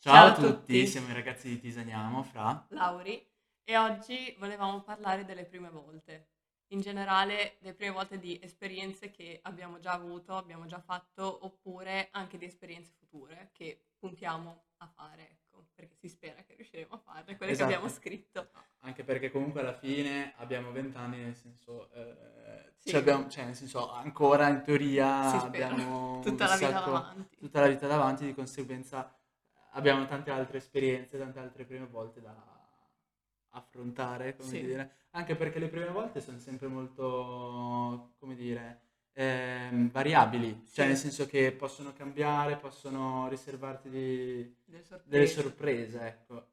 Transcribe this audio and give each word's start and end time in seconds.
Ciao 0.00 0.26
a 0.28 0.32
tutti, 0.34 0.86
siamo 0.86 1.08
i 1.08 1.12
ragazzi 1.12 1.48
di 1.48 1.58
Tisaniamo 1.58 2.22
fra 2.22 2.64
Lauri 2.70 3.20
e 3.64 3.76
oggi 3.76 4.34
volevamo 4.38 4.80
parlare 4.82 5.24
delle 5.24 5.44
prime 5.44 5.70
volte, 5.70 6.28
in 6.68 6.80
generale 6.80 7.56
delle 7.60 7.74
prime 7.74 7.92
volte 7.92 8.18
di 8.18 8.38
esperienze 8.42 9.10
che 9.10 9.40
abbiamo 9.42 9.78
già 9.80 9.92
avuto, 9.92 10.36
abbiamo 10.36 10.66
già 10.66 10.78
fatto, 10.80 11.44
oppure 11.44 12.08
anche 12.12 12.38
di 12.38 12.44
esperienze 12.44 12.92
future 12.96 13.50
che 13.52 13.86
puntiamo 13.98 14.66
a 14.78 14.86
fare, 14.86 15.30
ecco, 15.30 15.66
perché 15.74 15.96
si 15.96 16.08
spera 16.08 16.42
che 16.44 16.54
riusciremo 16.54 16.94
a 16.94 16.98
farle, 16.98 17.36
quelle 17.36 17.52
Esatto. 17.52 17.68
che 17.68 17.74
abbiamo 17.74 17.92
scritto. 17.92 18.50
Anche 18.82 19.02
perché 19.02 19.30
comunque 19.32 19.60
alla 19.60 19.76
fine 19.76 20.32
abbiamo 20.36 20.70
vent'anni, 20.70 21.18
nel 21.18 21.34
senso, 21.34 21.90
eh, 21.92 22.72
Sì. 22.78 22.90
cioè 22.90 23.00
abbiamo- 23.00 23.28
cioè, 23.28 23.44
nel 23.46 23.56
senso, 23.56 23.90
ancora 23.90 24.48
in 24.48 24.62
teoria 24.62 25.28
Si 25.30 25.38
spera. 25.40 25.66
abbiamo 25.70 26.20
Tutta 26.22 26.44
un 26.44 26.50
la 26.50 26.56
vita 26.56 26.70
sacco- 26.70 26.90
davanti. 26.92 27.36
tutta 27.36 27.60
la 27.60 27.66
vita 27.66 27.86
davanti, 27.88 28.24
di 28.26 28.34
conseguenza 28.34 29.12
abbiamo 29.78 30.06
tante 30.06 30.30
altre 30.30 30.58
esperienze, 30.58 31.18
tante 31.18 31.38
altre 31.38 31.64
prime 31.64 31.86
volte 31.86 32.20
da 32.20 32.34
affrontare, 33.50 34.36
come 34.36 34.48
Sì. 34.48 34.60
dire. 34.60 34.92
Anche 35.10 35.34
perché 35.36 35.58
le 35.58 35.68
prime 35.68 35.88
volte 35.88 36.20
sono 36.20 36.38
sempre 36.38 36.66
molto, 36.68 38.14
come 38.18 38.34
dire, 38.34 38.80
ehm, 39.14 39.90
variabili, 39.90 40.64
cioè 40.70 40.84
Sì. 40.84 40.86
nel 40.90 40.96
senso 40.96 41.26
che 41.26 41.52
possono 41.52 41.92
cambiare, 41.92 42.56
possono 42.56 43.28
riservarti 43.28 43.88
di- 43.88 44.54
Delle 44.64 44.82
sorprese. 44.84 45.08
delle 45.08 45.26
sorprese, 45.26 46.00
ecco. 46.06 46.46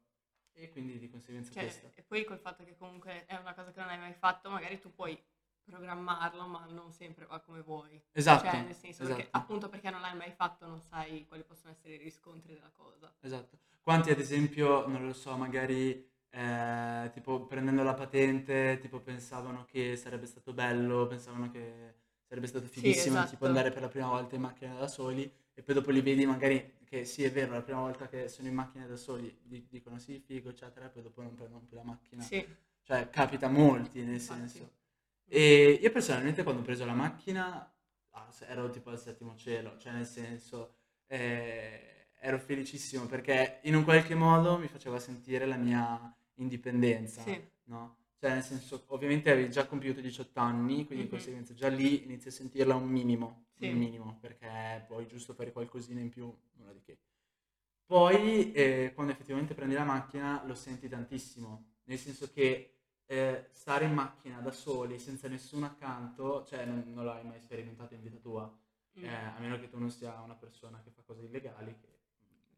E 0.58 0.70
quindi 0.70 0.98
di 0.98 1.10
conseguenza 1.10 1.52
Cioè, 1.52 1.62
questo. 1.64 1.92
e 1.94 2.02
poi 2.02 2.24
col 2.24 2.38
fatto 2.38 2.64
che 2.64 2.74
comunque 2.76 3.26
è 3.26 3.36
una 3.36 3.52
cosa 3.54 3.70
che 3.72 3.80
non 3.80 3.90
hai 3.90 3.98
mai 3.98 4.14
fatto, 4.14 4.48
magari 4.48 4.78
tu 4.80 4.90
puoi 4.94 5.20
programmarlo, 5.66 6.46
ma 6.46 6.64
non 6.68 6.90
sempre 6.92 7.26
va 7.26 7.40
come 7.40 7.60
vuoi. 7.60 8.00
Esatto, 8.12 8.46
Cioè, 8.46 8.62
nel 8.62 8.74
senso, 8.74 9.04
perché, 9.04 9.22
esatto. 9.22 9.38
appunto 9.38 9.68
perché 9.68 9.90
non 9.90 10.00
l'hai 10.00 10.16
mai 10.16 10.30
fatto, 10.32 10.66
non 10.66 10.80
sai 10.80 11.26
quali 11.26 11.42
possono 11.44 11.72
essere 11.72 11.94
i 11.94 11.98
riscontri 11.98 12.54
della 12.54 12.70
cosa. 12.74 13.12
Esatto. 13.20 13.58
Quanti 13.82 14.10
ad 14.10 14.18
esempio, 14.18 14.86
non 14.86 15.06
lo 15.06 15.12
so, 15.12 15.36
magari 15.36 16.04
eh, 16.30 17.10
tipo 17.12 17.46
prendendo 17.46 17.82
la 17.82 17.94
patente, 17.94 18.78
tipo 18.80 19.00
pensavano 19.00 19.64
che 19.64 19.96
sarebbe 19.96 20.26
stato 20.26 20.52
bello, 20.52 21.06
pensavano 21.06 21.50
che 21.50 21.94
sarebbe 22.28 22.46
stato 22.46 22.66
Sì, 22.66 22.72
fighissimo 22.72 23.14
esatto. 23.16 23.30
tipo 23.30 23.46
andare 23.46 23.70
per 23.70 23.82
la 23.82 23.88
prima 23.88 24.08
volta 24.08 24.34
in 24.34 24.40
macchina 24.42 24.74
da 24.74 24.88
soli 24.88 25.30
e 25.54 25.62
poi 25.62 25.74
dopo 25.74 25.90
li 25.90 26.00
vedi 26.02 26.26
magari 26.26 26.74
che 26.84 27.04
sì 27.04 27.22
è 27.24 27.30
vero, 27.30 27.52
la 27.52 27.62
prima 27.62 27.80
volta 27.80 28.08
che 28.08 28.28
sono 28.28 28.48
in 28.48 28.54
macchina 28.54 28.86
da 28.86 28.96
soli 28.96 29.36
di- 29.42 29.66
dicono 29.70 29.98
sì, 29.98 30.18
figo, 30.24 30.50
eccetera, 30.50 30.86
e 30.86 30.88
poi 30.90 31.02
dopo 31.02 31.22
non 31.22 31.34
prendono 31.34 31.64
più 31.64 31.76
la 31.76 31.84
macchina. 31.84 32.22
Sì, 32.22 32.44
Cioè 32.82 33.08
capita 33.10 33.46
a 33.46 33.50
molti 33.50 34.00
nel 34.02 34.14
Infatti. 34.14 34.58
senso. 34.58 34.70
E 35.28 35.78
io 35.82 35.90
personalmente 35.90 36.42
quando 36.42 36.60
ho 36.62 36.64
preso 36.64 36.84
la 36.84 36.92
macchina 36.92 37.72
ah, 38.10 38.28
ero 38.48 38.70
tipo 38.70 38.90
al 38.90 38.98
settimo 38.98 39.34
cielo, 39.36 39.76
cioè 39.78 39.92
nel 39.92 40.06
senso 40.06 40.74
eh, 41.06 42.08
ero 42.20 42.38
felicissimo 42.38 43.06
perché 43.06 43.60
in 43.64 43.74
un 43.74 43.84
qualche 43.84 44.14
modo 44.14 44.58
mi 44.58 44.68
faceva 44.68 44.98
sentire 44.98 45.46
la 45.46 45.56
mia 45.56 46.14
indipendenza, 46.34 47.22
sì, 47.22 47.40
no? 47.64 47.96
Cioè 48.18 48.32
nel 48.32 48.42
senso, 48.42 48.84
ovviamente 48.88 49.30
avevi 49.30 49.50
già 49.50 49.66
compiuto 49.66 50.00
18 50.00 50.40
anni, 50.40 50.86
quindi 50.86 51.04
di 51.04 51.10
Mhm. 51.10 51.10
conseguenza 51.10 51.54
già 51.54 51.68
lì 51.68 52.04
inizi 52.04 52.28
a 52.28 52.30
sentirla 52.30 52.74
un 52.74 52.88
minimo, 52.88 53.46
Sì. 53.52 53.66
un 53.68 53.76
minimo, 53.76 54.18
perché 54.20 54.84
puoi 54.86 55.06
giusto 55.06 55.34
fare 55.34 55.52
qualcosina 55.52 56.00
in 56.00 56.08
più, 56.08 56.34
nulla 56.54 56.72
di 56.72 56.80
che. 56.82 56.98
Poi, 57.86 58.52
eh, 58.52 58.92
quando 58.94 59.12
effettivamente 59.12 59.54
prendi 59.54 59.74
la 59.74 59.84
macchina, 59.84 60.42
lo 60.44 60.54
senti 60.54 60.88
tantissimo, 60.88 61.74
nel 61.84 61.98
senso 61.98 62.30
che 62.32 62.75
eh, 63.06 63.48
stare 63.52 63.84
in 63.86 63.92
macchina 63.94 64.40
da 64.40 64.50
soli, 64.52 64.98
senza 64.98 65.28
nessuno 65.28 65.66
accanto, 65.66 66.44
cioè 66.44 66.64
non, 66.64 66.82
non 66.92 67.04
l'hai 67.04 67.24
mai 67.24 67.40
sperimentato 67.40 67.94
in 67.94 68.02
vita 68.02 68.18
tua, 68.18 68.52
Mm, 68.96 69.04
eh, 69.04 69.08
a 69.14 69.38
meno 69.38 69.58
che 69.58 69.68
tu 69.68 69.78
non 69.78 69.90
sia 69.90 70.18
una 70.20 70.34
persona 70.34 70.80
che 70.82 70.90
fa 70.90 71.02
cose 71.02 71.24
illegali, 71.24 71.76
che 71.80 71.88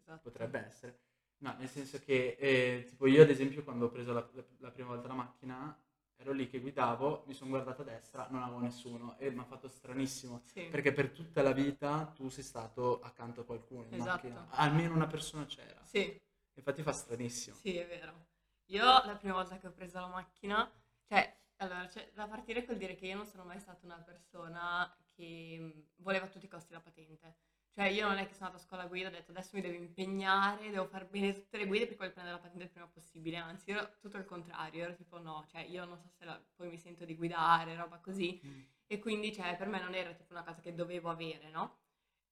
esatto. 0.02 0.30
potrebbe 0.30 0.58
essere. 0.66 0.98
No, 1.38 1.54
nel 1.58 1.69
senso 1.69 1.98
che, 2.00 2.36
eh, 2.38 2.84
tipo 2.88 3.06
io 3.06 3.22
ad 3.22 3.30
esempio 3.30 3.62
quando 3.62 3.87
ho 3.87 3.91
preso 3.91 4.12
la, 4.12 4.28
la- 4.32 4.44
la 4.58 4.70
prima 4.70 4.88
volta 4.88 5.06
la 5.08 5.14
macchina, 5.14 5.78
ero 6.16 6.32
lì 6.32 6.48
che 6.48 6.58
guidavo, 6.60 7.25
mi 7.26 7.34
sono 7.34 7.50
guardato 7.50 7.82
a 7.82 7.84
destra, 7.84 8.26
non 8.31 8.42
avevo 8.42 8.58
nessuno 8.58 9.16
e 9.19 9.31
mi 9.31 9.38
ha 9.41 9.44
fatto 9.44 9.69
stranissimo. 9.69 10.42
Sì. 10.44 10.66
Perché 10.69 10.92
per 10.92 11.10
tutta 11.10 11.42
la 11.42 11.53
vita 11.53 12.06
tu 12.14 12.28
sei 12.28 12.42
stato 12.42 13.00
accanto 13.00 13.42
a 13.42 13.44
qualcuno 13.44 13.84
in 13.84 13.97
Esatto. 13.97 14.26
macchina, 14.26 14.47
almeno 14.50 14.94
una 14.94 15.06
persona 15.06 15.47
c'era. 15.47 15.81
Sì, 15.84 16.20
Infatti 16.54 16.82
fa 16.82 16.92
stranissimo. 16.92 17.56
sì, 17.56 17.76
è 17.76 17.87
vero. 17.87 18.26
Io 18.71 18.84
la 18.84 19.17
prima 19.19 19.34
volta 19.34 19.59
che 19.59 19.67
ho 19.67 19.73
preso 19.73 19.99
la 20.01 20.06
macchina, 20.09 20.71
cioè, 21.06 21.37
allora, 21.56 21.87
c'è 21.87 22.11
da 22.15 22.27
partire 22.29 22.65
col 22.65 22.77
dire 22.77 22.95
che 22.95 23.06
io 23.06 23.17
non 23.17 23.27
sono 23.27 23.45
mai 23.45 23.59
stata 23.59 23.84
una 23.84 23.99
persona 23.99 24.95
che 25.15 25.56
mh, 25.59 26.03
voleva 26.03 26.27
a 26.27 26.29
tutti 26.29 26.45
i 26.45 26.49
costi 26.49 26.73
la 26.73 26.81
patente. 26.81 27.37
Cioè, 27.73 27.87
io 27.89 28.06
non 28.09 28.19
è 28.19 28.27
che 28.27 28.34
sono 28.34 28.47
andata 28.47 28.62
a 28.62 28.67
scuola 28.67 28.87
guida 28.87 29.06
e 29.09 29.11
ho 29.11 29.15
detto 29.15 29.31
adesso 29.31 29.51
mi 29.55 29.62
devo 29.62 29.75
impegnare, 29.77 30.71
devo 30.71 30.87
far 30.87 31.06
bene 31.06 31.33
tutte 31.33 31.56
le 31.59 31.67
guide 31.67 31.87
per 31.87 31.97
poi 31.97 32.11
prendere 32.11 32.37
la 32.37 32.43
patente 32.43 32.65
il 32.65 32.71
prima 32.71 32.89
possibile. 32.89 33.37
Anzi, 33.37 33.71
io 33.71 33.77
ero 33.79 33.97
tutto 34.01 34.17
il 34.17 34.25
contrario, 34.25 34.85
ero 34.85 34.95
tipo 34.95 35.19
no, 35.19 35.45
cioè 35.49 35.62
io 35.62 35.85
non 35.85 35.99
so 35.99 36.09
se 36.09 36.25
la- 36.25 36.41
poi 36.56 36.69
mi 36.69 36.79
sento 36.79 37.05
di 37.05 37.15
guidare, 37.17 37.77
roba 37.77 37.99
così. 37.99 38.41
Mm. 38.45 38.61
E 38.87 38.99
quindi, 38.99 39.33
cioè, 39.33 39.56
per 39.56 39.69
me 39.69 39.81
non 39.81 39.95
era 39.95 40.12
tipo 40.12 40.33
una 40.33 40.43
cosa 40.45 40.61
che 40.61 40.75
dovevo 40.75 41.11
avere, 41.11 41.50
no? 41.50 41.79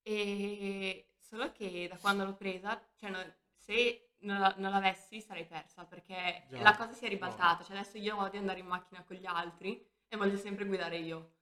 E 0.03 1.11
solo 1.19 1.53
che 1.53 1.87
da 1.89 1.97
quando 1.99 2.25
l'ho 2.25 2.35
presa, 2.35 2.81
cioè, 2.97 3.11
no- 3.11 3.35
se 3.67 4.11
non, 4.21 4.39
la- 4.39 4.55
non 4.59 4.71
l'avessi 4.71 5.21
sarei 5.21 5.45
persa 5.45 5.85
perché 5.85 6.45
Già. 6.49 6.63
la 6.63 6.77
cosa 6.77 6.93
si 6.93 7.05
è 7.05 7.09
ribaltata. 7.09 7.65
Cioè, 7.65 7.77
adesso 7.77 7.99
io 7.99 8.17
odio 8.19 8.39
andare 8.39 8.61
in 8.61 8.67
macchina 8.67 9.03
con 9.05 9.17
gli 9.17 9.27
altri 9.27 9.85
e 10.09 10.17
voglio 10.17 10.37
sempre 10.37 10.65
guidare 10.65 10.97
io. 10.99 11.33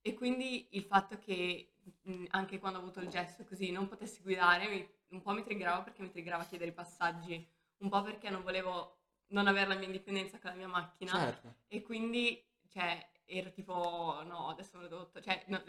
E 0.00 0.14
quindi 0.14 0.68
il 0.72 0.82
fatto 0.84 1.18
che 1.18 1.74
mh, 2.02 2.24
anche 2.30 2.58
quando 2.58 2.78
ho 2.78 2.82
avuto 2.82 3.00
il 3.00 3.08
gesto 3.08 3.44
così 3.44 3.70
non 3.70 3.86
potessi 3.88 4.22
guidare 4.22 4.68
mi- 4.68 4.88
un 5.08 5.20
po' 5.22 5.32
mi 5.32 5.42
triggerava 5.44 5.82
perché 5.82 6.02
mi 6.02 6.10
triggerava 6.10 6.44
chiedere 6.44 6.70
i 6.70 6.74
passaggi, 6.74 7.46
un 7.78 7.88
po' 7.88 8.02
perché 8.02 8.30
non 8.30 8.42
volevo 8.42 8.98
non 9.28 9.46
avere 9.46 9.68
la 9.68 9.74
mia 9.76 9.86
indipendenza 9.86 10.38
con 10.38 10.50
la 10.50 10.56
mia 10.56 10.68
macchina. 10.68 11.10
Certo. 11.12 11.54
E 11.68 11.82
quindi, 11.82 12.42
cioè, 12.68 13.06
ero 13.26 13.50
tipo, 13.52 14.22
no, 14.26 14.48
adesso 14.50 14.76
me 14.76 14.82
lo 14.84 14.88
devo... 14.88 15.08
to- 15.10 15.20
cioè, 15.20 15.44
no, 15.48 15.62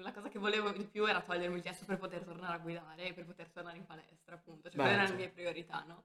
la 0.00 0.12
cosa 0.12 0.28
che 0.28 0.38
volevo 0.38 0.70
di 0.72 0.84
più 0.86 1.06
era 1.06 1.20
togliermi 1.22 1.56
il 1.56 1.62
gesto 1.62 1.84
per 1.84 1.98
poter 1.98 2.24
tornare 2.24 2.54
a 2.54 2.58
guidare 2.58 3.12
per 3.12 3.24
poter 3.24 3.50
tornare 3.50 3.76
in 3.78 3.86
palestra, 3.86 4.34
appunto. 4.36 4.68
Cioè, 4.70 4.78
Beh, 4.78 4.82
quelle 4.82 4.94
erano 4.96 5.10
le 5.10 5.16
mie 5.16 5.30
priorità, 5.30 5.82
no? 5.86 6.04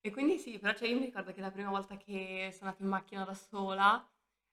E 0.00 0.10
quindi 0.10 0.38
sì, 0.38 0.58
però 0.58 0.74
cioè, 0.74 0.88
io 0.88 0.98
mi 0.98 1.04
ricordo 1.06 1.32
che 1.32 1.40
la 1.40 1.50
prima 1.50 1.70
volta 1.70 1.96
che 1.96 2.50
sono 2.52 2.66
andata 2.70 2.82
in 2.84 2.88
macchina 2.90 3.24
da 3.24 3.34
sola, 3.34 4.08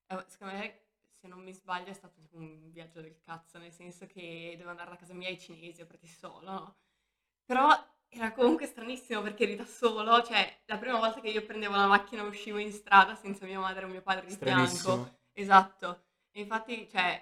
eh, 0.07 0.23
secondo 0.27 0.55
me, 0.55 0.81
se 1.09 1.27
non 1.27 1.39
mi 1.43 1.53
sbaglio, 1.53 1.89
è 1.91 1.93
stato 1.93 2.19
tipo 2.19 2.37
un 2.37 2.71
viaggio 2.71 3.01
del 3.01 3.19
cazzo, 3.23 3.57
nel 3.59 3.71
senso 3.71 4.05
che 4.07 4.49
dovevo 4.53 4.71
andare 4.71 4.89
da 4.91 4.97
casa 4.97 5.13
mia 5.13 5.29
ai 5.29 5.39
cinesi, 5.39 5.81
ho 5.81 5.85
preso 5.85 6.07
solo, 6.07 6.41
no? 6.51 6.77
Però 7.45 7.69
era 8.09 8.31
comunque 8.33 8.65
stranissimo 8.67 9.21
perché 9.21 9.43
eri 9.43 9.55
da 9.55 9.65
solo, 9.65 10.21
cioè 10.23 10.61
la 10.65 10.77
prima 10.77 10.97
volta 10.99 11.19
che 11.21 11.29
io 11.29 11.43
prendevo 11.45 11.75
la 11.75 11.87
macchina 11.87 12.23
uscivo 12.23 12.57
in 12.57 12.71
strada 12.71 13.15
senza 13.15 13.45
mia 13.45 13.59
madre 13.59 13.85
o 13.85 13.87
mio 13.87 14.01
padre 14.01 14.27
di 14.27 14.35
fianco. 14.37 15.09
Esatto. 15.35 16.03
E 16.31 16.41
infatti, 16.41 16.87
cioè, 16.89 17.21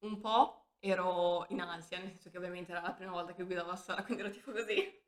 un 0.00 0.18
po' 0.20 0.66
ero 0.78 1.46
in 1.50 1.60
ansia, 1.60 1.98
nel 1.98 2.08
senso 2.10 2.30
che 2.30 2.38
ovviamente 2.38 2.72
era 2.72 2.80
la 2.80 2.92
prima 2.92 3.12
volta 3.12 3.34
che 3.34 3.44
guidavo 3.44 3.70
da 3.70 3.76
sola, 3.76 4.02
quindi 4.04 4.22
ero 4.22 4.32
tipo 4.32 4.50
così, 4.52 5.00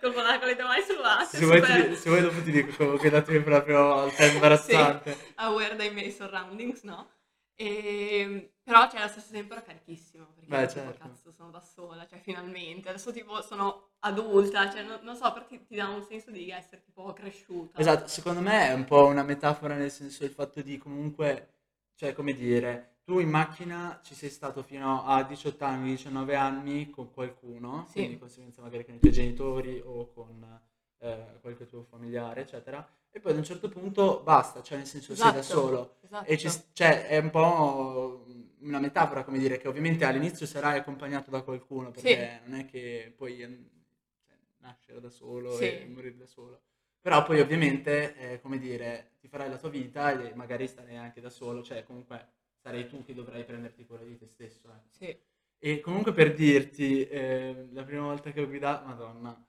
col 0.00 0.12
volante 0.12 0.38
con 0.38 0.48
le 0.48 0.54
due 0.54 0.64
mani 0.64 0.82
sul 0.82 0.96
volante, 0.96 1.38
Se 1.38 1.44
vuoi, 1.46 1.60
super 1.60 1.88
ti- 1.88 1.96
se 1.96 2.08
vuoi 2.10 2.22
dopo 2.22 2.42
ti 2.42 2.50
dico 2.50 2.76
come 2.76 2.90
ho 2.90 2.96
guidato 2.98 3.32
io 3.32 3.42
per 3.42 3.52
la 3.52 3.62
prima 3.62 3.82
volta, 3.82 4.16
è 4.24 4.26
imbarazzante. 4.32 5.16
aware 5.36 5.76
dei 5.76 5.92
miei 5.92 6.10
surroundings, 6.10 6.82
no? 6.82 7.08
E, 7.54 8.54
però, 8.62 8.88
cioè, 8.88 9.00
allo 9.00 9.10
stesso 9.10 9.32
tempo 9.32 9.52
ero 9.52 9.62
carichissimo, 9.62 10.26
perché 10.34 10.50
Beh, 10.50 10.56
ero 10.56 10.72
tipo, 10.72 10.80
certo. 10.82 11.08
cazzo, 11.08 11.30
sono 11.32 11.50
da 11.50 11.60
sola, 11.60 12.06
cioè, 12.06 12.18
finalmente. 12.20 12.88
Adesso, 12.88 13.12
tipo, 13.12 13.42
sono 13.42 13.90
adulta, 14.00 14.70
cioè, 14.70 14.82
non, 14.82 15.00
non 15.02 15.14
so, 15.16 15.30
però 15.32 15.44
ti, 15.44 15.62
dà 15.68 15.88
un 15.88 16.02
senso 16.02 16.30
di 16.30 16.50
essere, 16.50 16.82
tipo, 16.82 17.12
cresciuta. 17.12 17.78
Esatto, 17.78 18.08
secondo 18.08 18.40
me 18.40 18.68
è 18.68 18.72
un 18.72 18.84
po' 18.84 19.06
una 19.06 19.22
metafora 19.22 19.74
nel 19.74 19.90
senso 19.90 20.24
il 20.24 20.30
fatto 20.30 20.62
di 20.62 20.78
comunque, 20.78 21.54
cioè 22.00 22.14
come 22.14 22.32
dire, 22.32 23.00
tu 23.04 23.18
in 23.18 23.28
macchina 23.28 24.00
ci 24.02 24.14
sei 24.14 24.30
stato 24.30 24.62
fino 24.62 25.04
a 25.04 25.22
18 25.22 25.66
anni, 25.66 25.90
19 25.90 26.34
anni 26.34 26.88
con 26.88 27.12
qualcuno, 27.12 27.84
Sì. 27.88 27.92
quindi 27.92 28.12
di 28.12 28.18
conseguenza 28.18 28.62
magari 28.62 28.86
con 28.86 28.94
i 28.94 29.00
tuoi 29.00 29.12
genitori 29.12 29.82
o 29.84 30.10
con 30.10 30.60
eh, 31.00 31.38
qualche 31.42 31.66
tuo 31.66 31.82
familiare, 31.82 32.40
eccetera, 32.40 32.90
e 33.10 33.20
poi 33.20 33.32
ad 33.32 33.36
un 33.36 33.44
certo 33.44 33.68
punto 33.68 34.22
basta, 34.22 34.62
cioè 34.62 34.78
nel 34.78 34.86
senso 34.86 35.14
sei 35.14 35.30
da 35.30 35.40
Esatto, 35.40 35.60
solo. 35.60 35.96
Esatto. 36.00 36.26
E 36.30 36.38
ci, 36.38 36.48
cioè, 36.72 37.06
è 37.06 37.18
un 37.18 37.28
po' 37.28 38.24
una 38.60 38.78
metafora, 38.78 39.22
come 39.22 39.36
dire, 39.38 39.58
che 39.58 39.68
ovviamente 39.68 40.06
all'inizio 40.06 40.46
sarai 40.46 40.78
accompagnato 40.78 41.30
da 41.30 41.42
qualcuno, 41.42 41.90
perché 41.90 42.40
non 42.46 42.60
è 42.60 42.64
che 42.64 43.12
puoi 43.14 43.42
eh, 43.42 43.46
cioè, 44.24 44.36
nascere 44.60 45.00
da 45.02 45.10
solo 45.10 45.54
Sì. 45.54 45.64
e 45.64 45.86
morire 45.86 46.16
da 46.16 46.26
solo. 46.26 46.62
Però 47.00 47.22
poi 47.24 47.40
ovviamente, 47.40 48.14
eh, 48.16 48.40
come 48.40 48.58
dire, 48.58 49.12
ti 49.20 49.28
farai 49.28 49.48
la 49.48 49.56
tua 49.56 49.70
vita 49.70 50.10
e 50.12 50.34
magari 50.34 50.66
starai 50.66 50.96
anche 50.96 51.20
da 51.20 51.30
solo, 51.30 51.62
cioè 51.62 51.82
comunque 51.84 52.28
sarai 52.62 52.86
tu 52.88 53.02
che 53.04 53.14
dovrai 53.14 53.44
prenderti 53.44 53.86
cura 53.86 54.02
di 54.02 54.18
te 54.18 54.26
stesso. 54.26 54.68
eh. 54.68 54.88
Sì. 54.90 55.18
E 55.62 55.80
comunque 55.80 56.12
per 56.12 56.34
dirti, 56.34 57.06
eh, 57.06 57.68
la 57.72 57.84
prima 57.84 58.02
volta 58.04 58.30
che 58.32 58.42
ho 58.42 58.46
guidato, 58.46 58.86
madonna, 58.86 59.44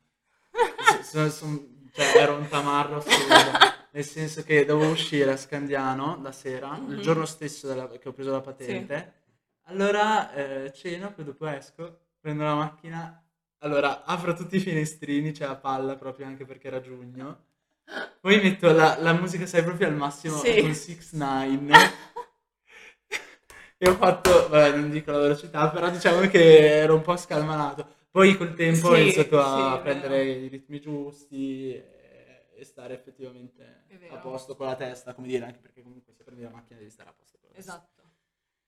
so- 1.03 1.29
son- 1.29 1.89
cioè, 1.93 2.17
ero 2.17 2.35
un 2.35 2.47
tamarro 2.47 2.97
assurdo, 2.97 3.51
nel 3.91 4.03
senso 4.05 4.43
che 4.43 4.63
dovevo 4.65 4.91
uscire 4.91 5.31
a 5.31 5.37
Scandiano 5.37 6.21
la 6.21 6.31
sera, 6.31 6.75
il 6.77 6.95
Mhm. 6.95 7.01
giorno 7.01 7.25
stesso 7.25 7.67
della- 7.67 7.87
che 7.89 8.07
ho 8.09 8.13
preso 8.13 8.31
la 8.31 8.41
patente. 8.41 9.19
Allora 9.65 10.33
eh, 10.33 10.71
ceno, 10.73 11.13
poi 11.13 11.25
dopo 11.25 11.45
esco, 11.47 11.99
prendo 12.19 12.43
la 12.43 12.55
macchina 12.55 13.23
allora 13.61 14.03
apro 14.03 14.33
tutti 14.33 14.57
i 14.57 14.59
finestrini, 14.59 15.31
c'è 15.31 15.45
la 15.45 15.55
palla 15.55 15.95
proprio 15.95 16.25
anche 16.25 16.45
perché 16.45 16.67
era 16.67 16.81
giugno. 16.81 17.45
Poi 18.21 18.39
metto 18.41 18.71
la, 18.71 18.97
la 18.99 19.13
musica, 19.13 19.45
sai, 19.45 19.63
proprio 19.63 19.87
al 19.87 19.95
massimo 19.95 20.37
Sì. 20.41 20.57
con 20.57 20.73
6 20.73 20.97
9 21.11 21.73
e 23.77 23.89
ho 23.89 23.95
fatto, 23.95 24.47
vabbè, 24.49 24.75
non 24.77 24.89
dico 24.89 25.11
la 25.11 25.19
velocità, 25.19 25.69
però 25.69 25.89
diciamo 25.89 26.21
che 26.27 26.77
ero 26.81 26.95
un 26.95 27.01
po' 27.01 27.17
scalmanato. 27.17 27.99
Poi 28.11 28.35
col 28.37 28.53
tempo 28.53 28.89
ho 28.89 28.93
Sì, 28.95 28.97
iniziato 28.97 29.41
a 29.41 29.43
sì, 29.43 29.77
è 29.77 29.81
prendere 29.81 30.23
vero. 30.23 30.25
i 30.25 30.47
ritmi 30.47 30.79
giusti 30.79 31.73
e, 31.73 32.47
e 32.55 32.63
stare 32.65 32.93
effettivamente 32.93 33.63
a 34.07 34.07
vero. 34.07 34.17
posto 34.17 34.55
con 34.55 34.67
la 34.67 34.75
testa, 34.75 35.13
come 35.13 35.27
dire, 35.27 35.45
anche 35.45 35.59
perché 35.59 35.81
comunque 35.81 36.13
se 36.13 36.23
prendi 36.23 36.43
la 36.43 36.49
macchina 36.49 36.77
devi 36.79 36.91
stare 36.91 37.09
a 37.09 37.13
posto 37.13 37.37
con 37.39 37.49
la 37.49 37.55
testa. 37.55 37.71
Esatto. 37.73 38.00